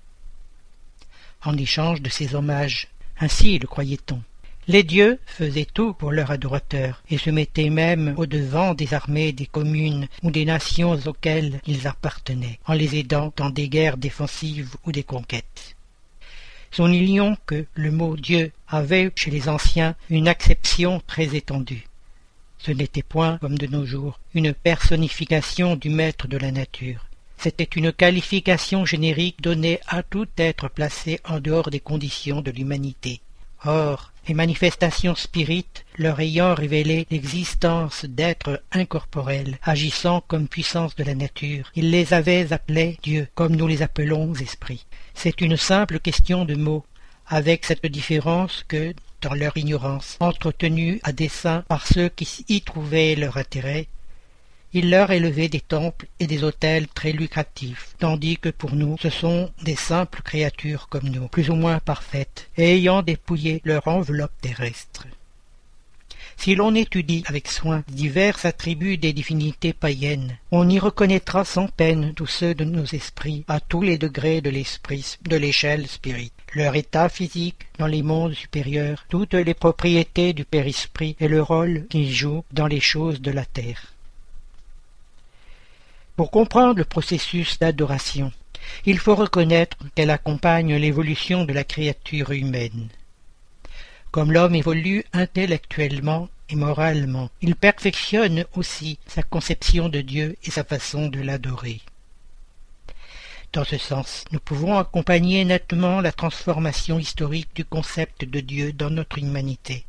[1.46, 2.88] En échange de ces hommages,
[3.20, 4.22] ainsi le croyait-on,
[4.68, 9.46] les dieux faisaient tout pour leurs adorateurs et se mettaient même au-devant des armées des
[9.46, 14.94] communes ou des nations auxquelles ils appartenaient, en les aidant dans des guerres défensives ou
[14.94, 15.76] des conquêtes.
[16.72, 16.88] Son
[17.46, 21.88] que le mot Dieu avait chez les anciens une acception très étendue.
[22.58, 27.06] Ce n'était point, comme de nos jours, une personnification du maître de la nature.
[27.44, 33.20] C'était une qualification générique donnée à tout être placé en dehors des conditions de l'humanité.
[33.66, 41.16] Or, les manifestations spirites leur ayant révélé l'existence d'êtres incorporels agissant comme puissance de la
[41.16, 44.86] nature, ils les avaient appelés Dieu, comme nous les appelons esprits.
[45.14, 46.86] C'est une simple question de mots,
[47.28, 53.16] avec cette différence que, dans leur ignorance, entretenue à dessein par ceux qui y trouvaient
[53.16, 53.90] leur intérêt,
[54.74, 59.10] il leur élevait des temples et des autels très lucratifs, tandis que pour nous ce
[59.10, 64.34] sont des simples créatures comme nous, plus ou moins parfaites, et ayant dépouillé leur enveloppe
[64.42, 65.06] terrestre.
[66.36, 72.14] Si l'on étudie avec soin divers attributs des divinités païennes, on y reconnaîtra sans peine
[72.16, 76.76] tous ceux de nos esprits à tous les degrés de l'esprit, de l'échelle spirit, leur
[76.76, 82.12] état physique dans les mondes supérieurs, toutes les propriétés du père-esprit et le rôle qu'il
[82.12, 83.93] joue dans les choses de la terre.
[86.16, 88.32] Pour comprendre le processus d'adoration,
[88.86, 92.90] il faut reconnaître qu'elle accompagne l'évolution de la créature humaine.
[94.12, 100.64] Comme l'homme évolue intellectuellement et moralement, il perfectionne aussi sa conception de Dieu et sa
[100.64, 101.82] façon de l'adorer.
[103.52, 108.92] Dans ce sens, nous pouvons accompagner nettement la transformation historique du concept de Dieu dans
[108.92, 109.86] notre humanité,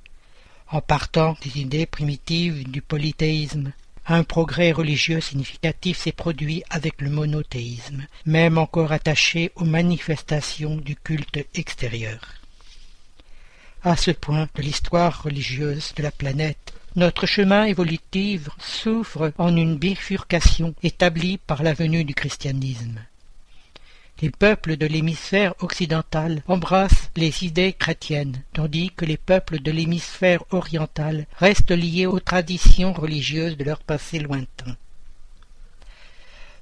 [0.70, 3.72] en partant des idées primitives du polythéisme.
[4.06, 10.94] Un progrès religieux significatif s'est produit avec le monothéisme, même encore attaché aux manifestations du
[10.94, 12.20] culte extérieur
[13.84, 16.72] à ce point de l'histoire religieuse de la planète.
[16.96, 23.00] Notre chemin évolutif souffre en une bifurcation établie par la venue du christianisme.
[24.22, 30.44] Les peuples de l'hémisphère occidental embrassent les idées chrétiennes, tandis que les peuples de l'hémisphère
[30.50, 34.76] oriental restent liés aux traditions religieuses de leur passé lointain.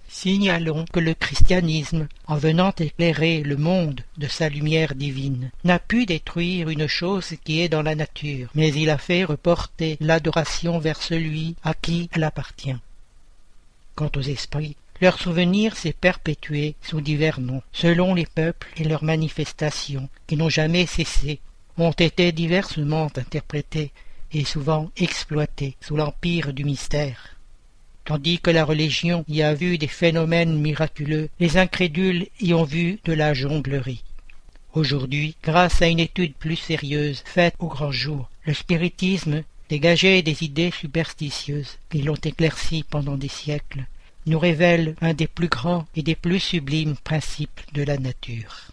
[0.09, 6.05] Signalons que le christianisme, en venant éclairer le monde de sa lumière divine, n'a pu
[6.05, 11.01] détruire une chose qui est dans la nature, mais il a fait reporter l'adoration vers
[11.01, 12.77] celui à qui elle appartient.
[13.95, 19.03] Quant aux esprits, leur souvenir s'est perpétué sous divers noms, selon les peuples et leurs
[19.03, 21.41] manifestations, qui n'ont jamais cessé,
[21.77, 23.91] ont été diversement interprétés
[24.33, 27.37] et souvent exploités sous l'empire du mystère.
[28.05, 33.01] Tandis que la religion y a vu des phénomènes miraculeux, les incrédules y ont vu
[33.05, 34.05] de la jonglerie.
[34.73, 40.45] Aujourd'hui, grâce à une étude plus sérieuse faite au grand jour, le spiritisme, dégagé des
[40.45, 43.85] idées superstitieuses qui l'ont éclairci pendant des siècles,
[44.27, 48.73] nous révèle un des plus grands et des plus sublimes principes de la nature.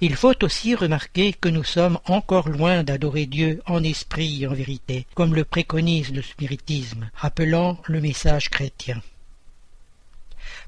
[0.00, 4.52] Il faut aussi remarquer que nous sommes encore loin d'adorer Dieu en esprit et en
[4.52, 9.00] vérité, comme le préconise le spiritisme, rappelant le message chrétien.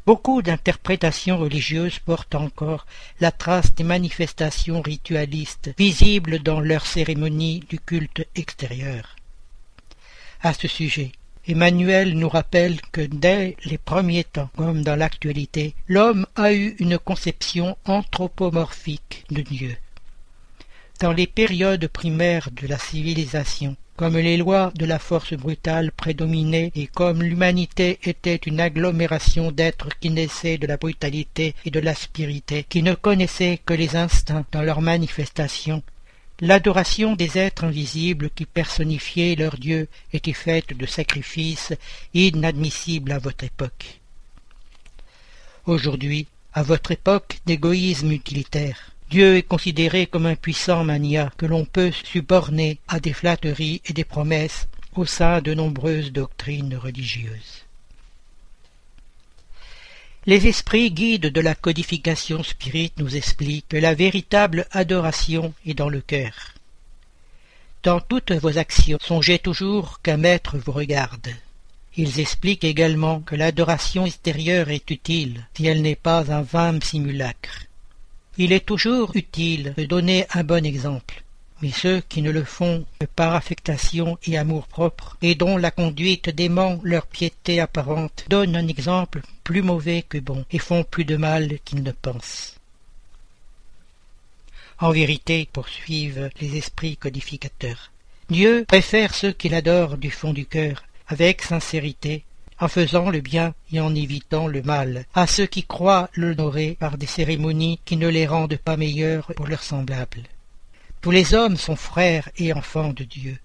[0.06, 2.86] Beaucoup d'interprétations religieuses portent encore
[3.20, 9.16] la trace des manifestations ritualistes visibles dans leurs cérémonies du culte extérieur.
[10.42, 11.10] À ce sujet,
[11.46, 16.98] Emmanuel nous rappelle que dès les premiers temps, comme dans l'actualité, l'homme a eu une
[16.98, 19.76] conception anthropomorphique de Dieu.
[21.00, 26.72] Dans les périodes primaires de la civilisation, comme les lois de la force brutale prédominaient
[26.74, 32.64] et comme l'humanité était une agglomération d'êtres qui naissaient de la brutalité et de l'aspérité,
[32.66, 35.82] qui ne connaissaient que les instincts dans leurs manifestations,
[36.40, 41.72] L'adoration des êtres invisibles qui personnifiaient leur Dieu était faite de sacrifices
[42.12, 44.00] inadmissibles à votre époque.
[45.66, 51.64] Aujourd'hui, à votre époque d'égoïsme utilitaire, Dieu est considéré comme un puissant mania que l'on
[51.64, 54.66] peut suborner à des flatteries et des promesses
[54.96, 57.63] au sein de nombreuses doctrines religieuses.
[60.26, 65.90] Les esprits guides de la codification spirite nous expliquent que la véritable adoration est dans
[65.90, 66.54] le cœur.
[67.82, 71.28] Dans toutes vos actions, songez toujours qu'un maître vous regarde.
[71.96, 77.66] Ils expliquent également que l'adoration extérieure est utile si elle n'est pas un vain simulacre.
[78.38, 81.23] Il est toujours utile de donner un bon exemple,
[81.62, 86.30] mais ceux qui ne le font que par affectation et amour-propre, et dont la conduite
[86.30, 91.16] dément leur piété apparente, donnent un exemple plus mauvais que bon, et font plus de
[91.16, 92.56] mal qu'ils ne pensent.
[94.80, 97.90] En vérité, poursuivent les esprits codificateurs,
[98.30, 102.24] Dieu préfère ceux qu'il adore du fond du cœur, avec sincérité,
[102.58, 106.96] en faisant le bien et en évitant le mal, à ceux qui croient l'honorer par
[106.96, 110.22] des cérémonies qui ne les rendent pas meilleurs pour leurs semblables.
[111.04, 113.36] Tous les hommes sont frères et enfants de Dieu.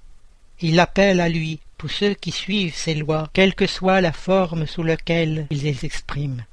[0.61, 4.65] Il appelle à lui tous ceux qui suivent ses lois, quelle que soit la forme
[4.65, 6.45] sous laquelle ils les expriment.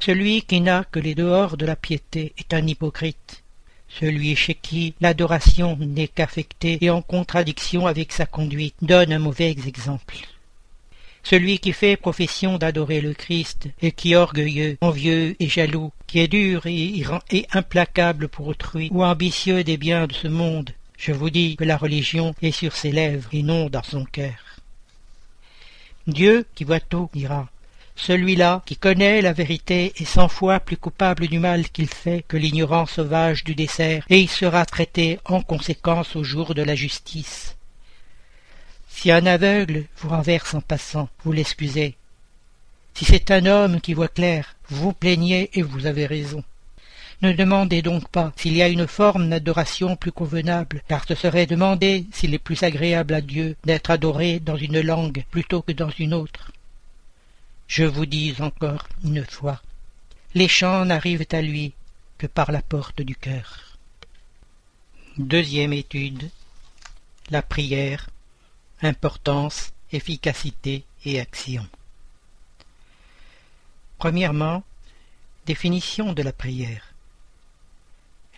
[0.00, 3.42] Celui qui n'a que les dehors de la piété est un hypocrite.
[3.88, 9.50] Celui chez qui l'adoration n'est qu'affectée et en contradiction avec sa conduite donne un mauvais
[9.50, 10.18] exemple.
[11.24, 16.28] Celui qui fait profession d'adorer le Christ et qui orgueilleux, envieux et jaloux, qui est
[16.28, 21.30] dur et, et implacable pour autrui, ou ambitieux des biens de ce monde, je vous
[21.30, 24.60] dis que la religion est sur ses lèvres et non dans son cœur.
[26.06, 27.48] Dieu, qui voit tout, dira
[27.96, 32.36] celui-là qui connaît la vérité est cent fois plus coupable du mal qu'il fait que
[32.36, 37.53] l'ignorant sauvage du dessert, et il sera traité en conséquence au jour de la justice.
[38.96, 41.94] Si un aveugle vous renverse en passant, vous l'excusez.
[42.94, 46.42] Si c'est un homme qui voit clair, vous plaignez et vous avez raison.
[47.20, 51.44] Ne demandez donc pas s'il y a une forme d'adoration plus convenable, car ce serait
[51.44, 55.90] demander s'il est plus agréable à Dieu d'être adoré dans une langue plutôt que dans
[55.90, 56.52] une autre.
[57.66, 59.60] Je vous dis encore une fois,
[60.34, 61.74] les chants n'arrivent à lui
[62.16, 63.76] que par la porte du cœur.
[65.18, 66.30] Deuxième étude.
[67.30, 68.08] La prière
[68.82, 71.66] importance, efficacité et action.
[73.98, 74.62] Premièrement,
[75.46, 76.94] définition de la prière.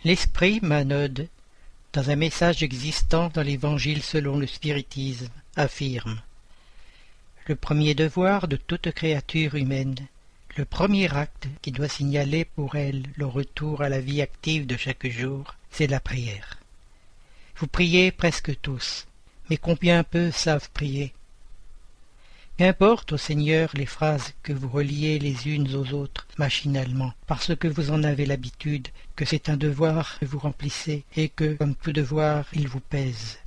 [0.04, 1.28] L'esprit Manode,
[1.92, 6.20] dans un message existant dans l'Évangile selon le spiritisme, affirme
[7.46, 9.96] Le premier devoir de toute créature humaine,
[10.56, 14.76] le premier acte qui doit signaler pour elle le retour à la vie active de
[14.76, 16.58] chaque jour, c'est la prière.
[17.56, 19.06] Vous priez presque tous,
[19.48, 21.12] mais combien peu savent prier
[22.58, 27.68] Qu'importe au Seigneur les phrases que vous reliez les unes aux autres machinalement, parce que
[27.68, 31.92] vous en avez l'habitude, que c'est un devoir que vous remplissez, et que, comme tout
[31.92, 33.38] devoir, il vous pèse.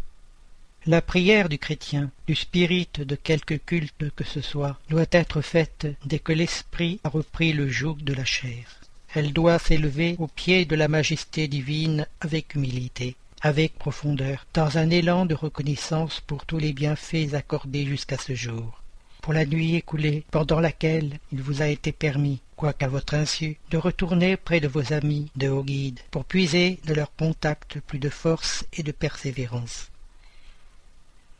[0.86, 5.88] La prière du chrétien, du spirit de quelque culte que ce soit, doit être faite
[6.06, 8.80] dès que l'esprit a repris le joug de la chair.
[9.16, 14.90] Elle doit s'élever au pied de la majesté divine avec humilité, avec profondeur, dans un
[14.90, 18.82] élan de reconnaissance pour tous les bienfaits accordés jusqu'à ce jour,
[19.22, 23.78] pour la nuit écoulée, pendant laquelle il vous a été permis, quoiqu'à votre insu, de
[23.78, 28.10] retourner près de vos amis de haut guide, pour puiser de leur contact plus de
[28.10, 29.90] force et de persévérance.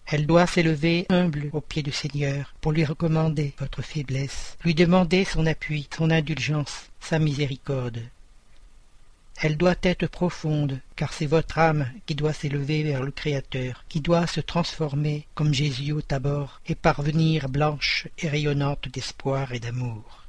[0.08, 5.24] Elle doit s'élever humble au pied du Seigneur pour lui recommander votre faiblesse, lui demander
[5.24, 8.02] son appui, son indulgence, sa miséricorde,
[9.42, 14.02] elle doit être profonde, car c'est votre âme qui doit s'élever vers le Créateur, qui
[14.02, 20.26] doit se transformer comme Jésus au tabord et parvenir blanche et rayonnante d'espoir et d'amour.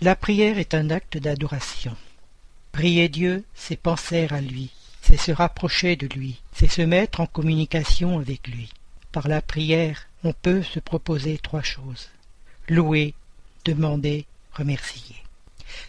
[0.00, 1.96] La prière est un acte d'adoration.
[2.72, 7.26] Prier Dieu, c'est penser à lui, c'est se rapprocher de lui, c'est se mettre en
[7.26, 8.70] communication avec lui.
[9.12, 12.10] Par la prière, on peut se proposer trois choses
[12.68, 13.14] louer,
[13.64, 15.16] demander, remercier.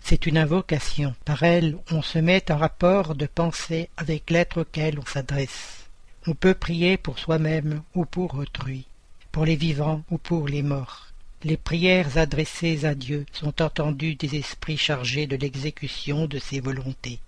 [0.04, 1.16] C'est une invocation.
[1.26, 5.88] Par elle, on se met en rapport de pensée avec l'être auquel on s'adresse.
[6.28, 8.86] On peut prier pour soi-même ou pour autrui,
[9.32, 11.08] pour les vivants ou pour les morts.
[11.44, 17.20] Les prières adressées à Dieu sont entendues des esprits chargés de l'exécution de ses volontés.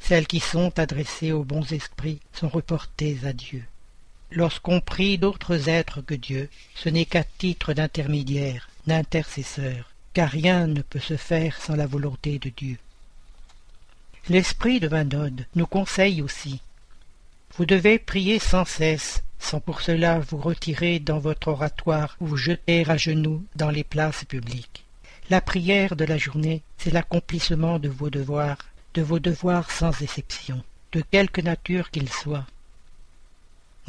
[0.00, 3.64] Celles qui sont adressées aux bons esprits sont reportées à Dieu.
[4.32, 10.80] Lorsqu'on prie d'autres êtres que Dieu, ce n'est qu'à titre d'intermédiaire, d'intercesseur car rien ne
[10.80, 12.78] peut se faire sans la volonté de Dieu.
[14.28, 16.62] L'esprit de Vanode nous conseille aussi.
[17.56, 22.36] Vous devez prier sans cesse, sans pour cela vous retirer dans votre oratoire ou vous
[22.36, 24.84] jeter à genoux dans les places publiques.
[25.30, 28.58] La prière de la journée, c'est l'accomplissement de vos devoirs,
[28.94, 30.62] de vos devoirs sans exception,
[30.92, 32.46] de quelque nature qu'ils soient.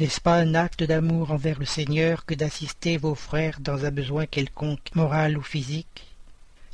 [0.00, 4.26] N'est-ce pas un acte d'amour envers le Seigneur que d'assister vos frères dans un besoin
[4.26, 6.15] quelconque, moral ou physique?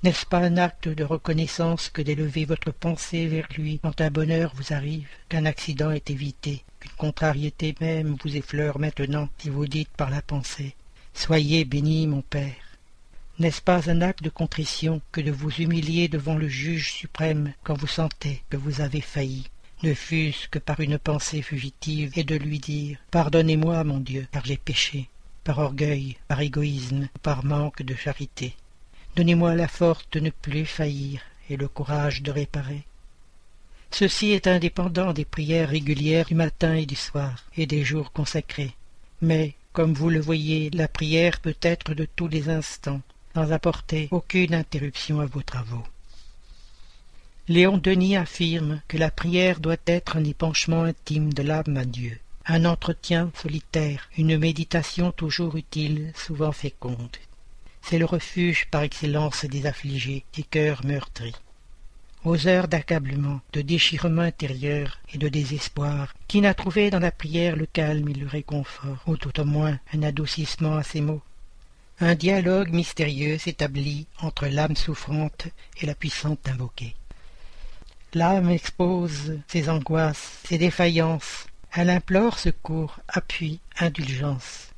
[0.03, 4.53] N'est-ce pas un acte de reconnaissance que d'élever votre pensée vers lui quand un bonheur
[4.57, 9.93] vous arrive, qu'un accident est évité, qu'une contrariété même vous effleure maintenant si vous dites
[9.97, 10.75] par la pensée
[11.15, 12.77] Soyez béni, mon Père
[13.39, 17.79] N'est-ce pas un acte de contrition que de vous humilier devant le juge suprême quand
[17.79, 19.51] vous sentez que vous avez failli?
[19.85, 24.45] Ne fût-ce que par une pensée fugitive, et de lui dire Pardonnez-moi, mon Dieu, car
[24.45, 25.09] j'ai péché,
[25.45, 28.57] par orgueil, par égoïsme, par manque de charité.
[29.15, 32.85] Donnez-moi la force de ne plus faillir et le courage de réparer.
[33.91, 38.75] Ceci est indépendant des prières régulières du matin et du soir, et des jours consacrés.
[39.21, 43.03] Mais, comme vous le voyez, la prière peut être de tous les instants,
[43.35, 45.85] sans apporter aucune interruption à vos travaux.
[47.49, 52.19] Léon Denis affirme que la prière doit être un épanchement intime de l'âme à Dieu,
[52.47, 57.19] un entretien solitaire, une méditation toujours utile, souvent féconde.
[57.83, 61.35] C'est le refuge par excellence des affligés, des cœurs meurtris.
[62.25, 67.57] Aux heures d'accablement, de déchirement intérieur et de désespoir, qui n'a trouvé dans la prière
[67.57, 71.23] le calme et le réconfort, ou tout au moins un adoucissement à ses mots
[71.99, 75.49] Un dialogue mystérieux s'établit entre l'âme souffrante
[75.81, 76.95] et la puissante invoquée.
[78.15, 81.47] L'âme expose ses angoisses, ses défaillances.
[81.73, 84.72] Elle implore secours, appui, indulgence.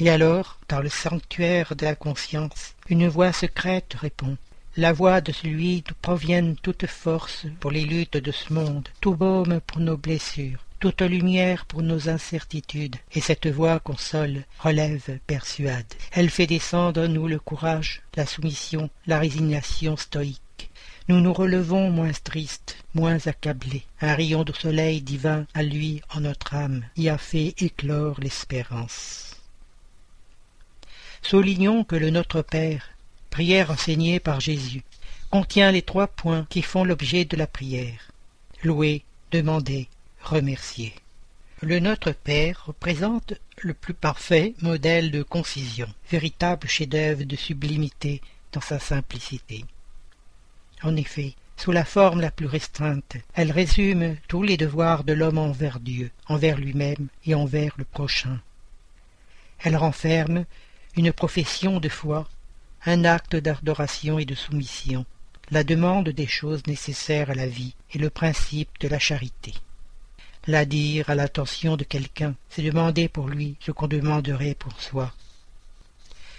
[0.00, 4.36] Et alors, dans le sanctuaire de la conscience, une voix secrète répond.
[4.76, 9.16] La voix de celui d'où proviennent toute force pour les luttes de ce monde, tout
[9.16, 15.92] baume pour nos blessures, toute lumière pour nos incertitudes, et cette voix console, relève, persuade.
[16.12, 20.42] Elle fait descendre en nous le courage, la soumission, la résignation stoïque
[21.08, 23.84] nous nous relevons moins tristes, moins accablés.
[24.02, 29.27] Un rayon de soleil divin à lui en notre âme y a fait éclore l'espérance.
[31.28, 32.88] Soulignons que le Notre Père,
[33.28, 34.82] prière enseignée par Jésus,
[35.28, 38.12] contient les trois points qui font l'objet de la prière.
[38.64, 39.88] Louer, demander,
[40.22, 40.94] remercier.
[41.60, 48.22] Le Notre Père représente le plus parfait modèle de concision, véritable chef-d'œuvre de sublimité
[48.54, 49.66] dans sa simplicité.
[50.82, 55.36] En effet, sous la forme la plus restreinte, elle résume tous les devoirs de l'homme
[55.36, 58.40] envers Dieu, envers lui-même et envers le prochain.
[59.62, 60.46] Elle renferme
[60.98, 62.28] une profession de foi,
[62.84, 65.06] un acte d'adoration et de soumission,
[65.52, 69.54] la demande des choses nécessaires à la vie et le principe de la charité.
[70.48, 75.14] La dire à l'attention de quelqu'un, c'est demander pour lui ce qu'on demanderait pour soi.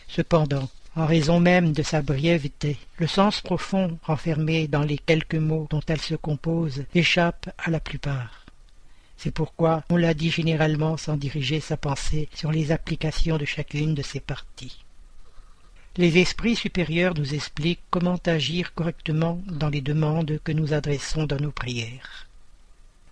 [0.09, 2.77] Cependant, en raison même de sa brièveté.
[2.97, 7.79] Le sens profond renfermé dans les quelques mots dont elle se compose échappe à la
[7.79, 8.45] plupart.
[9.21, 13.93] C'est pourquoi on l'a dit généralement sans diriger sa pensée sur les applications de chacune
[13.93, 14.79] de ces parties.
[15.97, 21.39] Les esprits supérieurs nous expliquent comment agir correctement dans les demandes que nous adressons dans
[21.39, 22.27] nos prières.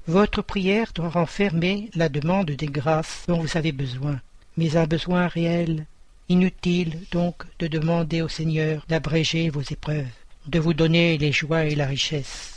[0.08, 4.22] Votre prière doit renfermer la demande des grâces dont vous avez besoin,
[4.56, 5.86] mais un besoin réel
[6.30, 10.12] Inutile donc de demander au Seigneur d'abréger vos épreuves,
[10.46, 12.57] de vous donner les joies et la richesse.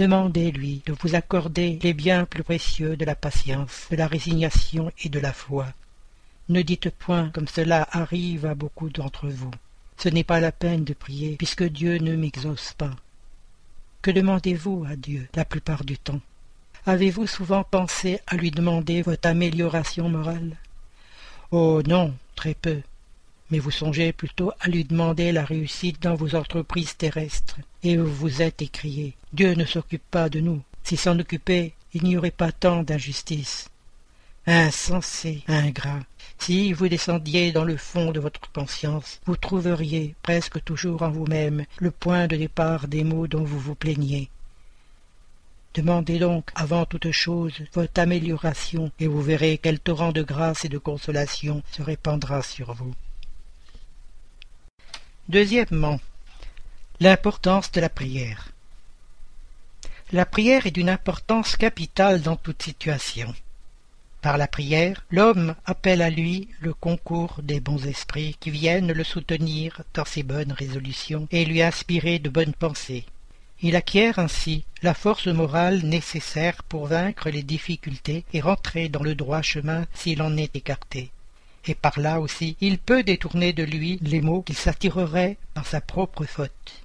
[0.00, 5.10] Demandez-lui de vous accorder les biens plus précieux de la patience, de la résignation et
[5.10, 5.66] de la foi.
[6.48, 9.50] Ne dites point comme cela arrive à beaucoup d'entre vous.
[9.98, 12.96] Ce n'est pas la peine de prier, puisque Dieu ne m'exauce pas.
[14.00, 16.22] Que demandez-vous à Dieu la plupart du temps?
[16.86, 20.56] Avez-vous souvent pensé à lui demander votre amélioration morale?
[21.50, 22.80] Oh non, très peu
[23.50, 28.12] mais vous songez plutôt à lui demander la réussite dans vos entreprises terrestres, et vous
[28.12, 30.62] vous êtes écrié Dieu ne s'occupe pas de nous.
[30.82, 33.70] S'il s'en occupait, il n'y aurait pas tant d'injustice.
[34.46, 36.00] Insensé, ingrat,
[36.38, 41.64] si vous descendiez dans le fond de votre conscience, vous trouveriez presque toujours en vous-même
[41.78, 44.30] le point de départ des maux dont vous vous plaignez.
[45.74, 50.68] Demandez donc avant toute chose votre amélioration, et vous verrez quel torrent de grâce et
[50.68, 52.94] de consolation se répandra sur vous.
[55.30, 56.00] Deuxièmement,
[56.98, 58.50] l'importance de la prière.
[60.10, 63.32] La prière est d'une importance capitale dans toute situation.
[64.22, 69.04] Par la prière, l'homme appelle à lui le concours des bons esprits qui viennent le
[69.04, 73.04] soutenir dans ses bonnes résolutions et lui inspirer de bonnes pensées.
[73.62, 79.14] Il acquiert ainsi la force morale nécessaire pour vaincre les difficultés et rentrer dans le
[79.14, 81.12] droit chemin s'il en est écarté.
[81.66, 85.80] Et par là aussi il peut détourner de lui les maux qu'il s'attirerait par sa
[85.80, 86.82] propre faute.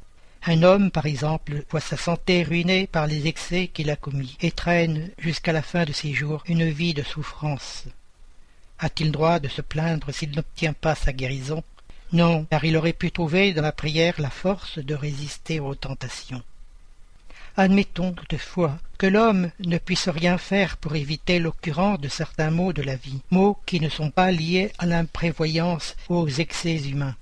[0.48, 4.52] Un homme, par exemple, voit sa santé ruinée par les excès qu'il a commis et
[4.52, 7.86] traîne jusqu'à la fin de ses jours une vie de souffrance.
[8.78, 11.64] A-t-il droit de se plaindre s'il n'obtient pas sa guérison?
[12.12, 16.44] Non, car il aurait pu trouver dans la prière la force de résister aux tentations.
[17.58, 22.82] Admettons toutefois que l'homme ne puisse rien faire pour éviter l'occurrence de certains maux de
[22.82, 27.16] la vie, maux qui ne sont pas liés à l'imprévoyance ou aux excès humains.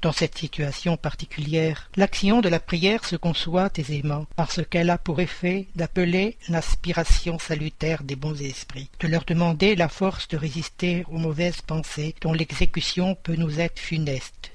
[0.00, 5.20] Dans cette situation particulière, l'action de la prière se conçoit aisément parce qu'elle a pour
[5.20, 11.18] effet d'appeler l'aspiration salutaire des bons esprits, de leur demander la force de résister aux
[11.18, 14.52] mauvaises pensées dont l'exécution peut nous être funeste.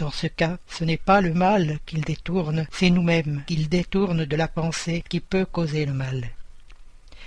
[0.00, 4.36] Dans ce cas, ce n'est pas le mal qu'il détourne, c'est nous-mêmes qu'il détourne de
[4.36, 6.30] la pensée qui peut causer le mal.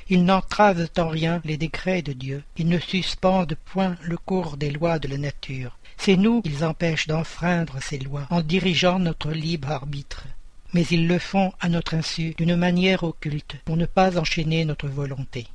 [0.10, 4.72] Ils n'entravent en rien les décrets de Dieu, ils ne suspendent point le cours des
[4.72, 5.78] lois de la nature.
[5.98, 10.24] C'est nous qu'ils empêchent d'enfreindre ces lois en dirigeant notre libre arbitre.
[10.74, 14.88] Mais ils le font à notre insu d'une manière occulte pour ne pas enchaîner notre
[14.88, 15.46] volonté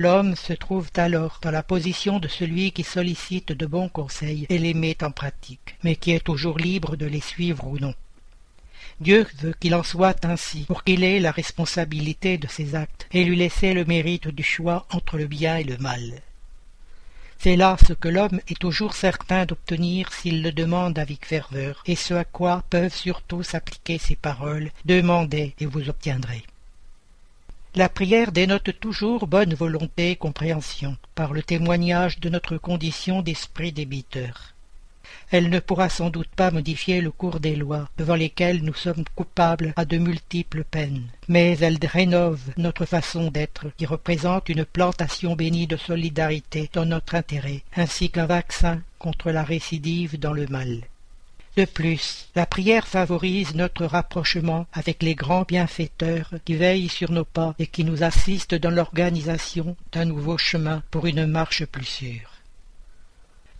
[0.00, 4.56] l'homme se trouve alors dans la position de celui qui sollicite de bons conseils et
[4.56, 7.94] les met en pratique, mais qui est toujours libre de les suivre ou non.
[9.00, 13.24] Dieu veut qu'il en soit ainsi, pour qu'il ait la responsabilité de ses actes et
[13.24, 16.22] lui laisser le mérite du choix entre le bien et le mal.
[17.38, 21.96] C'est là ce que l'homme est toujours certain d'obtenir s'il le demande avec ferveur, et
[21.96, 26.42] ce à quoi peuvent surtout s'appliquer ces paroles Demandez et vous obtiendrez.
[27.76, 33.70] La prière dénote toujours bonne volonté et compréhension, par le témoignage de notre condition d'esprit
[33.70, 34.54] débiteur.
[35.30, 39.04] Elle ne pourra sans doute pas modifier le cours des lois, devant lesquelles nous sommes
[39.14, 45.36] coupables à de multiples peines, mais elle rénove notre façon d'être, qui représente une plantation
[45.36, 50.80] bénie de solidarité dans notre intérêt, ainsi qu'un vaccin contre la récidive dans le mal.
[51.60, 57.26] De plus, la prière favorise notre rapprochement avec les grands bienfaiteurs qui veillent sur nos
[57.26, 62.32] pas et qui nous assistent dans l'organisation d'un nouveau chemin pour une marche plus sûre.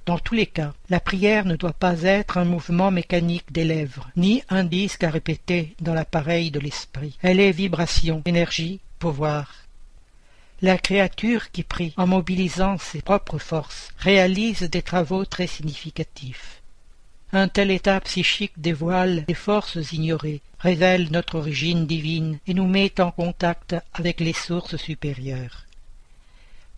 [0.06, 4.08] Dans tous les cas, la prière ne doit pas être un mouvement mécanique des lèvres,
[4.16, 7.18] ni un disque à répéter dans l'appareil de l'esprit.
[7.20, 9.52] Elle est vibration, énergie, pouvoir.
[10.62, 16.59] La créature qui prie en mobilisant ses propres forces réalise des travaux très significatifs.
[17.32, 23.00] Un tel état psychique dévoile des forces ignorées, révèle notre origine divine et nous met
[23.00, 25.66] en contact avec les sources supérieures.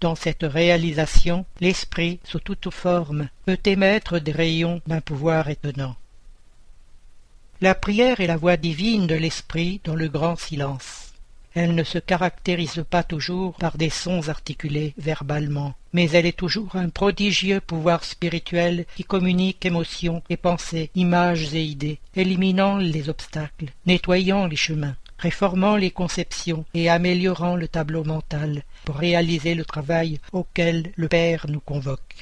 [0.00, 5.96] Dans cette réalisation, l'esprit, sous toute forme, peut émettre des rayons d'un pouvoir étonnant.
[7.62, 11.12] La prière est la voix divine de l'esprit dans le grand silence.
[11.55, 16.76] Elle ne se caractérise pas toujours par des sons articulés verbalement, mais elle est toujours
[16.76, 23.72] un prodigieux pouvoir spirituel qui communique émotions et pensées, images et idées, éliminant les obstacles,
[23.86, 30.18] nettoyant les chemins, réformant les conceptions et améliorant le tableau mental pour réaliser le travail
[30.32, 32.16] auquel le Père nous convoque.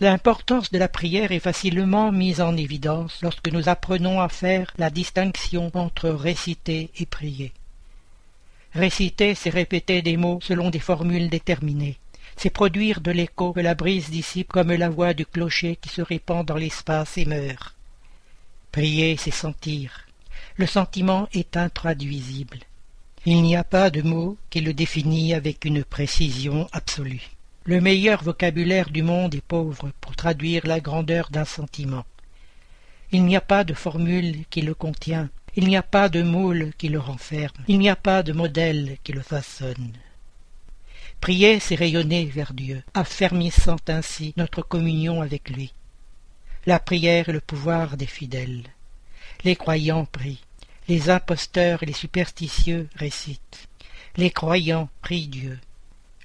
[0.00, 4.90] L'importance de la prière est facilement mise en évidence lorsque nous apprenons à faire la
[4.90, 7.52] distinction entre réciter et prier.
[8.74, 11.96] Réciter, c'est répéter des mots selon des formules déterminées.
[12.40, 16.00] C'est produire de l'écho que la brise dissipe comme la voix du clocher qui se
[16.00, 17.74] répand dans l'espace et meurt.
[18.70, 20.06] Prier, c'est sentir.
[20.56, 22.60] Le sentiment est intraduisible.
[23.26, 27.28] Il n'y a pas de mot qui le définit avec une précision absolue.
[27.64, 32.04] Le meilleur vocabulaire du monde est pauvre pour traduire la grandeur d'un sentiment.
[33.10, 36.70] Il n'y a pas de formule qui le contient, il n'y a pas de moule
[36.78, 39.92] qui le renferme, il n'y a pas de modèle qui le façonne.
[41.20, 45.72] Prier, c'est rayonner vers Dieu, affermissant ainsi notre communion avec lui.
[46.66, 48.64] La prière est le pouvoir des fidèles.
[49.44, 50.42] Les croyants prient,
[50.88, 53.68] les imposteurs et les superstitieux récitent.
[54.16, 55.58] Les croyants prient Dieu.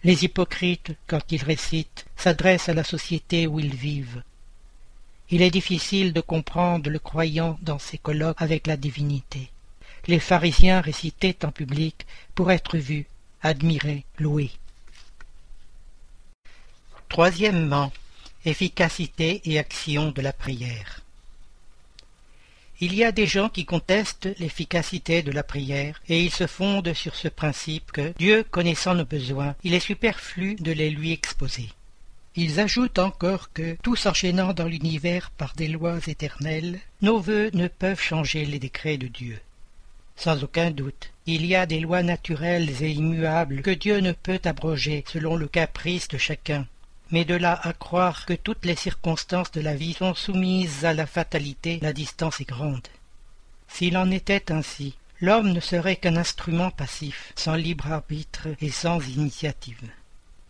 [0.03, 4.23] Les hypocrites, quand ils récitent, s'adressent à la société où ils vivent,
[5.29, 9.49] il est difficile de comprendre le croyant dans ses colloques avec la divinité.
[10.05, 13.07] Les pharisiens récitaient en public pour être vus,
[13.41, 14.51] admirés, loués.
[17.13, 17.91] Troisièmement,
[18.43, 21.01] efficacité et action de la prière.
[22.79, 26.95] Il y a des gens qui contestent l'efficacité de la prière, et ils se fondent
[26.95, 31.69] sur ce principe que, Dieu connaissant nos besoins, il est superflu de les lui exposer.
[32.35, 37.67] Ils ajoutent encore que, tout s'enchaînant dans l'univers par des lois éternelles, nos vœux ne
[37.67, 39.39] peuvent changer les décrets de Dieu.
[40.15, 44.41] Sans aucun doute, il y a des lois naturelles et immuables que Dieu ne peut
[44.45, 46.65] abroger selon le caprice de chacun.
[47.13, 50.95] Mais de là à croire que toutes les circonstances de la vie sont soumises à
[50.95, 52.87] la fatalité, la distance est grande.
[53.67, 58.99] S'il en était ainsi, l'homme ne serait qu'un instrument passif, sans libre arbitre et sans
[59.07, 59.91] initiative.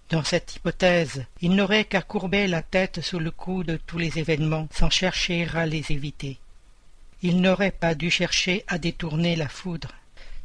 [0.09, 4.17] Dans cette hypothèse, il n'aurait qu'à courber la tête sous le coup de tous les
[4.17, 6.39] événements sans chercher à les éviter.
[7.23, 9.89] Il n'aurait pas dû chercher à détourner la foudre.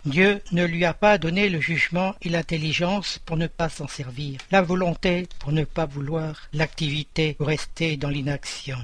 [0.09, 4.41] Dieu ne lui a pas donné le jugement et l'intelligence pour ne pas s'en servir,
[4.51, 8.79] la volonté pour ne pas vouloir, l'activité pour rester dans l'inaction.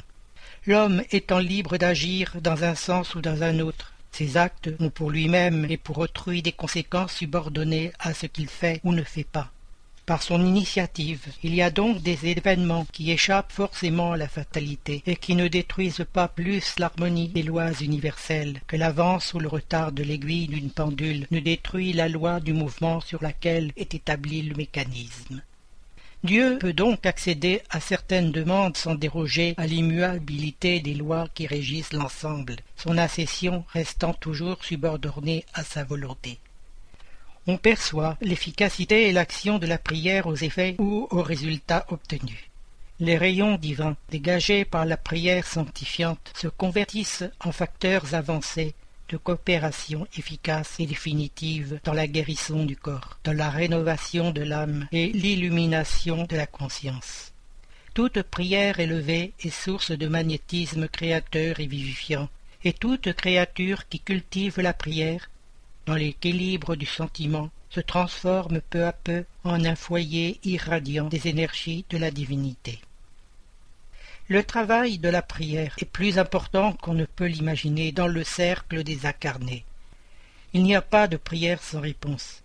[0.67, 5.11] L'homme étant libre d'agir dans un sens ou dans un autre, ses actes ont pour
[5.11, 9.51] lui-même et pour autrui des conséquences subordonnées à ce qu'il fait ou ne fait pas
[10.07, 11.27] par son initiative.
[11.43, 15.49] Il y a donc des événements qui échappent forcément à la fatalité et qui ne
[15.49, 20.71] détruisent pas plus l'harmonie des lois universelles que l'avance ou le retard de l'aiguille d'une
[20.71, 25.43] pendule ne détruit la loi du mouvement sur laquelle est établi le mécanisme.
[26.23, 31.93] Dieu peut donc accéder à certaines demandes sans déroger à l'immuabilité des lois qui régissent
[31.93, 36.39] l'ensemble, son accession restant toujours subordonnée à sa volonté
[37.47, 42.51] on perçoit l'efficacité et l'action de la prière aux effets ou aux résultats obtenus.
[43.01, 48.75] Les rayons divins dégagés par la prière sanctifiante se convertissent en facteurs avancés
[49.09, 54.87] de coopération efficace et définitive dans la guérison du corps, dans la rénovation de l'âme
[54.93, 57.33] et l'illumination de la conscience.
[57.93, 62.29] Toute prière élevée est source de magnétisme créateur et vivifiant,
[62.65, 65.29] et toute créature qui cultive la prière
[65.87, 71.85] dans l'équilibre du sentiment, se transforme peu à peu en un foyer irradiant des énergies
[71.91, 72.79] de la divinité.
[74.29, 78.83] Le travail de la prière est plus important qu'on ne peut l'imaginer dans le cercle
[78.83, 79.65] des incarnés.
[80.55, 82.43] Il n'y a pas de prière sans réponse.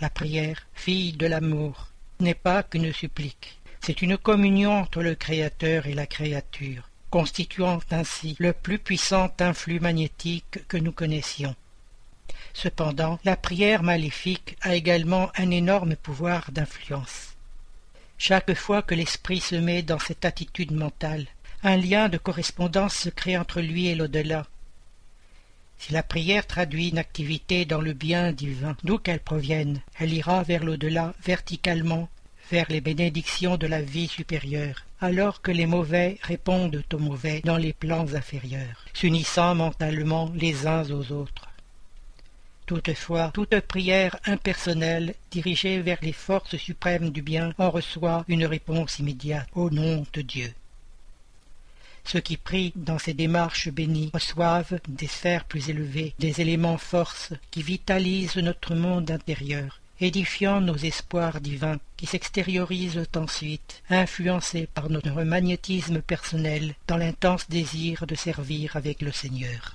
[0.00, 1.88] La prière, fille de l'amour,
[2.20, 3.58] n'est pas qu'une supplique.
[3.80, 9.80] C'est une communion entre le Créateur et la créature, constituant ainsi le plus puissant influx
[9.80, 11.56] magnétique que nous connaissions.
[12.58, 17.34] Cependant, la prière maléfique a également un énorme pouvoir d'influence.
[18.16, 21.26] Chaque fois que l'esprit se met dans cette attitude mentale,
[21.62, 24.46] un lien de correspondance se crée entre lui et l'au-delà.
[25.76, 30.42] Si la prière traduit une activité dans le bien divin, d'où qu'elle provienne, elle ira
[30.42, 32.08] vers l'au-delà verticalement,
[32.50, 37.58] vers les bénédictions de la vie supérieure, alors que les mauvais répondent aux mauvais dans
[37.58, 41.50] les plans inférieurs, s'unissant mentalement les uns aux autres.
[42.66, 48.98] Toutefois, toute prière impersonnelle dirigée vers les forces suprêmes du bien en reçoit une réponse
[48.98, 50.52] immédiate au nom de Dieu.
[52.04, 57.32] Ceux qui prient dans ces démarches bénies reçoivent des sphères plus élevées, des éléments force
[57.52, 65.22] qui vitalisent notre monde intérieur, édifiant nos espoirs divins qui s'extériorisent ensuite, influencés par notre
[65.22, 69.74] magnétisme personnel dans l'intense désir de servir avec le Seigneur.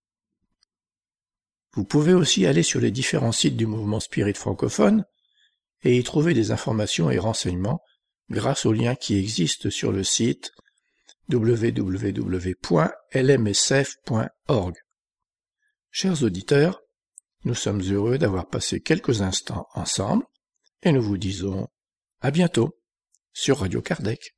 [1.73, 5.05] Vous pouvez aussi aller sur les différents sites du mouvement spirit francophone
[5.83, 7.81] et y trouver des informations et renseignements
[8.29, 10.51] grâce aux liens qui existent sur le site
[11.29, 12.55] www.lmsf.org.
[15.91, 16.81] Chers auditeurs,
[17.43, 20.25] nous sommes heureux d'avoir passé quelques instants ensemble
[20.83, 21.67] et nous vous disons
[22.19, 22.77] à bientôt
[23.33, 24.35] sur Radio Kardec.